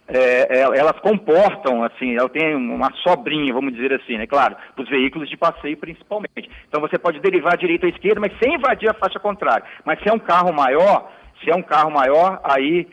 é, 0.07 0.59
é 0.59 0.61
elas 0.61 0.99
comportam, 0.99 1.83
assim, 1.83 2.15
ela 2.15 2.29
tem 2.29 2.55
uma 2.55 2.91
sobrinha, 3.03 3.53
vamos 3.53 3.73
dizer 3.73 3.93
assim, 3.93 4.17
né? 4.17 4.25
Claro, 4.27 4.55
para 4.75 4.83
os 4.83 4.89
veículos 4.89 5.29
de 5.29 5.37
passeio 5.37 5.77
principalmente. 5.77 6.49
Então 6.67 6.81
você 6.81 6.97
pode 6.97 7.19
derivar 7.19 7.53
à 7.53 7.57
direita 7.57 7.85
ou 7.85 7.91
à 7.91 7.95
esquerda, 7.95 8.19
mas 8.19 8.37
sem 8.41 8.55
invadir 8.55 8.89
a 8.89 8.93
faixa 8.93 9.19
contrária. 9.19 9.65
Mas 9.85 9.99
se 10.01 10.09
é 10.09 10.13
um 10.13 10.19
carro 10.19 10.53
maior, 10.53 11.11
se 11.43 11.49
é 11.49 11.55
um 11.55 11.63
carro 11.63 11.91
maior, 11.91 12.39
aí 12.43 12.87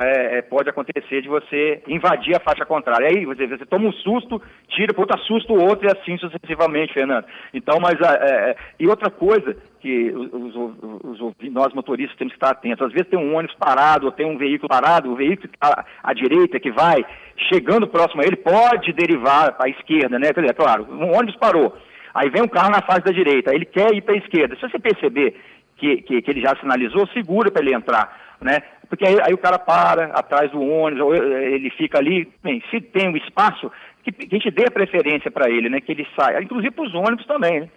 é, 0.00 0.38
é, 0.38 0.42
pode 0.42 0.68
acontecer 0.68 1.22
de 1.22 1.28
você 1.28 1.82
invadir 1.88 2.36
a 2.36 2.40
faixa 2.40 2.64
contrária. 2.64 3.08
Aí 3.08 3.24
você, 3.24 3.46
você 3.46 3.66
toma 3.66 3.88
um 3.88 3.92
susto, 3.92 4.40
tira, 4.68 4.88
depois 4.88 5.08
assusta 5.10 5.52
o 5.52 5.62
outro 5.62 5.86
e 5.86 5.90
assim 5.90 6.16
sucessivamente, 6.18 6.94
Fernando. 6.94 7.24
Então, 7.52 7.78
mas 7.80 7.94
é, 8.00 8.50
é 8.50 8.56
e 8.78 8.86
outra 8.86 9.10
coisa 9.10 9.56
que 9.80 10.10
os, 10.10 10.54
os, 10.54 11.20
os, 11.20 11.34
nós 11.50 11.72
motoristas 11.74 12.16
temos 12.16 12.32
que 12.32 12.36
estar 12.36 12.50
atentos. 12.50 12.86
Às 12.86 12.92
vezes 12.92 13.08
tem 13.08 13.18
um 13.18 13.36
ônibus 13.36 13.56
parado, 13.56 14.06
ou 14.06 14.12
tem 14.12 14.26
um 14.26 14.38
veículo 14.38 14.68
parado, 14.68 15.10
o 15.10 15.16
veículo 15.16 15.50
à, 15.60 15.84
à 16.02 16.12
direita 16.12 16.60
que 16.60 16.70
vai 16.70 17.04
chegando 17.52 17.86
próximo 17.86 18.22
a 18.22 18.26
ele 18.26 18.36
pode 18.36 18.92
derivar 18.92 19.52
para 19.52 19.66
a 19.66 19.70
esquerda, 19.70 20.18
né? 20.18 20.32
Quer 20.32 20.40
dizer, 20.40 20.54
claro, 20.54 20.86
um 20.90 21.16
ônibus 21.16 21.36
parou. 21.36 21.76
Aí 22.14 22.30
vem 22.30 22.42
um 22.42 22.48
carro 22.48 22.70
na 22.70 22.82
fase 22.82 23.02
da 23.02 23.12
direita, 23.12 23.54
ele 23.54 23.64
quer 23.64 23.94
ir 23.94 24.02
para 24.02 24.14
a 24.14 24.18
esquerda. 24.18 24.56
Se 24.56 24.62
você 24.62 24.78
perceber 24.78 25.36
que, 25.76 26.02
que, 26.02 26.22
que 26.22 26.30
ele 26.30 26.40
já 26.40 26.56
sinalizou, 26.56 27.06
segura 27.08 27.50
para 27.50 27.62
ele 27.62 27.74
entrar, 27.74 28.36
né? 28.40 28.60
Porque 28.88 29.06
aí, 29.06 29.18
aí, 29.22 29.34
o 29.34 29.38
cara 29.38 29.58
para 29.58 30.06
atrás 30.06 30.50
do 30.50 30.60
ônibus, 30.60 31.04
ou 31.04 31.14
ele 31.14 31.70
fica 31.70 31.98
ali, 31.98 32.28
bem, 32.42 32.62
se 32.70 32.80
tem 32.80 33.08
um 33.08 33.16
espaço, 33.16 33.70
que, 34.02 34.10
que 34.12 34.34
a 34.34 34.38
gente 34.38 34.50
dê 34.50 34.64
a 34.66 34.70
preferência 34.70 35.30
para 35.30 35.50
ele, 35.50 35.68
né? 35.68 35.80
Que 35.80 35.92
ele 35.92 36.06
saia, 36.18 36.42
inclusive 36.42 36.70
para 36.70 36.84
os 36.84 36.94
ônibus 36.94 37.26
também, 37.26 37.60
né? 37.60 37.68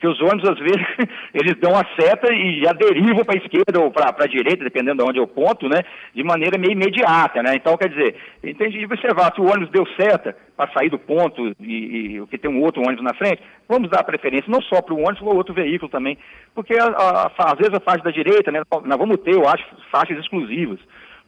Porque 0.00 0.08
os 0.08 0.20
ônibus, 0.22 0.48
às 0.48 0.58
vezes, 0.58 0.82
eles 1.34 1.56
dão 1.60 1.72
a 1.76 1.84
seta 1.94 2.32
e 2.32 2.64
já 2.64 2.72
derivam 2.72 3.22
para 3.22 3.38
a 3.38 3.42
esquerda 3.42 3.80
ou 3.80 3.90
para 3.90 4.14
a 4.18 4.26
direita, 4.26 4.64
dependendo 4.64 5.04
de 5.04 5.10
onde 5.10 5.18
é 5.18 5.22
o 5.22 5.26
ponto, 5.26 5.68
né? 5.68 5.82
De 6.14 6.24
maneira 6.24 6.56
meio 6.56 6.72
imediata, 6.72 7.42
né? 7.42 7.54
Então, 7.54 7.76
quer 7.76 7.90
dizer, 7.90 8.16
tem 8.40 8.70
de 8.70 8.82
observar, 8.86 9.34
se 9.34 9.42
o 9.42 9.44
ônibus 9.44 9.68
deu 9.68 9.86
seta 10.00 10.34
para 10.56 10.72
sair 10.72 10.88
do 10.88 10.98
ponto 10.98 11.54
e, 11.60 12.18
o 12.18 12.26
que 12.26 12.38
tem 12.38 12.50
um 12.50 12.62
outro 12.62 12.80
ônibus 12.80 13.04
na 13.04 13.12
frente, 13.12 13.42
vamos 13.68 13.90
dar 13.90 14.02
preferência 14.02 14.50
não 14.50 14.62
só 14.62 14.80
para 14.80 14.94
o 14.94 15.00
ônibus, 15.00 15.20
mas 15.20 15.34
outro 15.36 15.52
veículo 15.52 15.90
também. 15.90 16.16
Porque, 16.54 16.72
a, 16.78 16.86
a, 16.86 17.52
às 17.52 17.58
vezes, 17.58 17.74
a 17.74 17.80
faixa 17.80 18.02
da 18.02 18.10
direita, 18.10 18.50
né? 18.50 18.62
Nós 18.70 18.98
vamos 18.98 19.18
ter, 19.18 19.34
eu 19.34 19.46
acho, 19.46 19.66
faixas 19.92 20.18
exclusivas. 20.18 20.80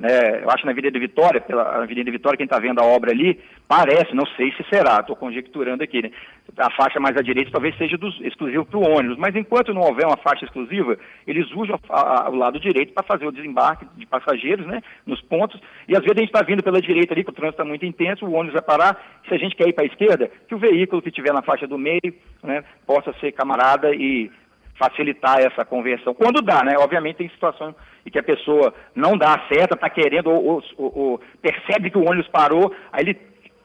Né, 0.03 0.43
eu 0.43 0.51
acho 0.51 0.67
na 0.67 0.73
Avenida 0.73 0.99
Vitória, 0.99 1.41
pela 1.41 1.81
Avenida 1.81 2.11
Vitória, 2.11 2.37
quem 2.37 2.43
está 2.43 2.59
vendo 2.59 2.81
a 2.81 2.85
obra 2.85 3.13
ali, 3.13 3.39
parece, 3.69 4.17
não 4.17 4.27
sei 4.27 4.51
se 4.51 4.65
será, 4.69 4.99
estou 4.99 5.15
conjecturando 5.15 5.85
aqui, 5.85 6.03
né? 6.03 6.11
A 6.59 6.69
faixa 6.73 6.99
mais 6.99 7.17
à 7.17 7.23
direita 7.23 7.53
talvez 7.53 7.79
seja 7.79 7.97
dos, 7.97 8.21
exclusivo 8.21 8.65
para 8.65 8.81
o 8.81 8.99
ônibus, 8.99 9.17
mas 9.17 9.37
enquanto 9.37 9.73
não 9.73 9.83
houver 9.83 10.05
uma 10.05 10.17
faixa 10.17 10.45
exclusiva, 10.45 10.99
eles 11.25 11.49
usam 11.53 11.79
a, 11.89 12.27
a, 12.27 12.31
o 12.31 12.35
lado 12.35 12.59
direito 12.59 12.93
para 12.93 13.05
fazer 13.05 13.27
o 13.27 13.31
desembarque 13.31 13.87
de 13.97 14.05
passageiros, 14.05 14.67
né? 14.67 14.83
Nos 15.07 15.23
pontos, 15.23 15.61
e 15.87 15.95
às 15.95 16.03
vezes 16.03 16.17
a 16.17 16.21
gente 16.21 16.35
está 16.35 16.43
vindo 16.43 16.65
pela 16.65 16.81
direita 16.81 17.15
ali, 17.15 17.23
que 17.23 17.31
o 17.31 17.33
trânsito 17.33 17.63
está 17.63 17.65
muito 17.65 17.87
intenso, 17.87 18.27
o 18.27 18.33
ônibus 18.33 18.55
vai 18.55 18.63
parar, 18.63 19.01
se 19.29 19.33
a 19.33 19.39
gente 19.39 19.55
quer 19.55 19.69
ir 19.69 19.73
para 19.73 19.85
a 19.85 19.87
esquerda, 19.87 20.29
que 20.49 20.55
o 20.57 20.59
veículo 20.59 21.01
que 21.01 21.11
estiver 21.11 21.33
na 21.33 21.43
faixa 21.43 21.69
do 21.69 21.79
meio, 21.79 22.13
né, 22.43 22.65
possa 22.85 23.13
ser 23.21 23.31
camarada 23.31 23.95
e 23.95 24.33
facilitar 24.79 25.39
essa 25.41 25.65
conversão. 25.65 26.15
Quando 26.15 26.43
dá, 26.43 26.63
né? 26.65 26.75
Obviamente 26.79 27.17
tem 27.17 27.29
situações 27.29 27.75
em 28.05 28.11
que 28.11 28.19
a 28.19 28.23
pessoa 28.23 28.75
não 28.95 29.17
dá 29.17 29.35
a 29.35 29.49
seta, 29.49 29.75
está 29.75 29.89
querendo, 29.89 30.31
ou, 30.31 30.63
ou, 30.77 30.99
ou, 30.99 31.21
percebe 31.41 31.91
que 31.91 31.99
o 31.99 32.09
ônibus 32.09 32.29
parou, 32.29 32.75
aí 32.93 33.05
ele 33.05 33.15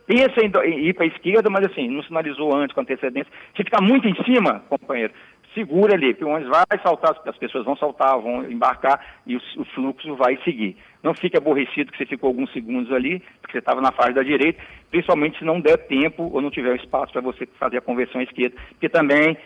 pensa 0.06 0.40
em, 0.42 0.52
em 0.72 0.88
ir 0.88 0.94
para 0.94 1.06
a 1.06 1.08
esquerda, 1.08 1.50
mas 1.50 1.66
assim, 1.66 1.90
não 1.90 2.04
sinalizou 2.04 2.56
antes 2.56 2.74
com 2.74 2.82
antecedência. 2.82 3.32
Se 3.56 3.64
ficar 3.64 3.82
muito 3.82 4.08
em 4.08 4.16
cima, 4.24 4.64
companheiro, 4.70 5.14
segura 5.54 5.96
ali, 5.96 6.14
que 6.14 6.24
o 6.24 6.30
ônibus 6.30 6.50
vai 6.50 6.80
saltar, 6.84 7.16
as 7.26 7.38
pessoas 7.38 7.66
vão 7.66 7.76
saltar, 7.76 8.20
vão 8.20 8.44
embarcar 8.50 9.04
e 9.26 9.36
o, 9.36 9.42
o 9.58 9.66
fluxo 9.66 10.16
vai 10.16 10.38
seguir. 10.44 10.78
Não 11.02 11.14
fique 11.14 11.38
aborrecido 11.38 11.92
que 11.92 11.98
você 11.98 12.06
ficou 12.06 12.28
alguns 12.28 12.52
segundos 12.54 12.92
ali, 12.92 13.22
porque 13.42 13.54
você 13.54 13.60
estava 13.60 13.82
na 13.82 13.92
fase 13.92 14.14
da 14.14 14.24
direita, 14.24 14.62
principalmente 14.92 15.40
se 15.40 15.46
não 15.46 15.60
der 15.60 15.78
tempo 15.88 16.30
ou 16.32 16.42
não 16.42 16.52
tiver 16.52 16.76
espaço 16.76 17.12
para 17.12 17.22
você 17.22 17.48
fazer 17.60 17.78
a 17.78 17.82
conversão 17.82 18.22
à 18.22 18.24
esquerda, 18.24 18.56
porque 18.70 18.90
também 18.90 19.38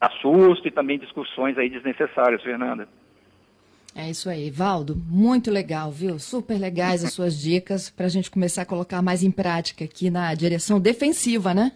dá 0.00 0.10
susto 0.20 0.66
e 0.66 0.70
também 0.70 0.98
discussões 0.98 1.56
aí 1.58 1.68
desnecessárias, 1.68 2.42
Fernanda. 2.42 2.88
É 3.94 4.08
isso 4.08 4.30
aí, 4.30 4.50
Valdo, 4.50 4.96
muito 4.96 5.50
legal, 5.50 5.90
viu? 5.90 6.18
Super 6.18 6.58
legais 6.58 7.04
as 7.04 7.12
suas 7.14 7.38
dicas 7.38 7.90
para 7.90 8.06
a 8.06 8.08
gente 8.08 8.30
começar 8.30 8.62
a 8.62 8.66
colocar 8.66 9.02
mais 9.02 9.22
em 9.22 9.30
prática 9.30 9.84
aqui 9.84 10.10
na 10.10 10.34
direção 10.34 10.80
defensiva, 10.80 11.52
né? 11.52 11.72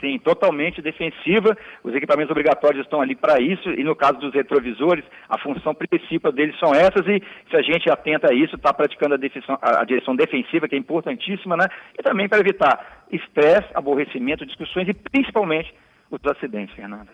Sim, 0.00 0.18
totalmente 0.20 0.80
defensiva. 0.80 1.56
Os 1.82 1.94
equipamentos 1.94 2.30
obrigatórios 2.30 2.84
estão 2.84 3.00
ali 3.00 3.16
para 3.16 3.40
isso, 3.40 3.68
e 3.70 3.82
no 3.82 3.96
caso 3.96 4.18
dos 4.18 4.32
retrovisores, 4.32 5.04
a 5.28 5.36
função 5.38 5.74
principal 5.74 6.30
deles 6.30 6.56
são 6.60 6.72
essas, 6.72 7.04
e 7.06 7.20
se 7.50 7.56
a 7.56 7.62
gente 7.62 7.90
atenta 7.90 8.30
a 8.30 8.34
isso, 8.34 8.54
está 8.54 8.72
praticando 8.72 9.16
a, 9.16 9.80
a, 9.80 9.84
direção 9.84 10.14
defensiva, 10.14 10.68
que 10.68 10.76
é 10.76 10.78
importantíssima, 10.78 11.56
né? 11.56 11.66
E 11.98 12.02
também 12.02 12.28
para 12.28 12.38
evitar 12.38 13.04
estresse, 13.10 13.68
aborrecimento, 13.74 14.46
discussões 14.46 14.88
e 14.88 14.94
principalmente 14.94 15.74
os 16.10 16.20
acidentes, 16.24 16.74
Fernanda. 16.76 17.08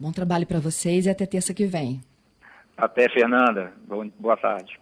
Bom 0.00 0.10
trabalho 0.10 0.46
para 0.46 0.58
vocês 0.58 1.04
e 1.04 1.10
até 1.10 1.26
terça 1.26 1.52
que 1.52 1.66
vem. 1.66 2.00
Até, 2.74 3.06
Fernanda. 3.10 3.74
Boa 4.18 4.36
tarde. 4.38 4.80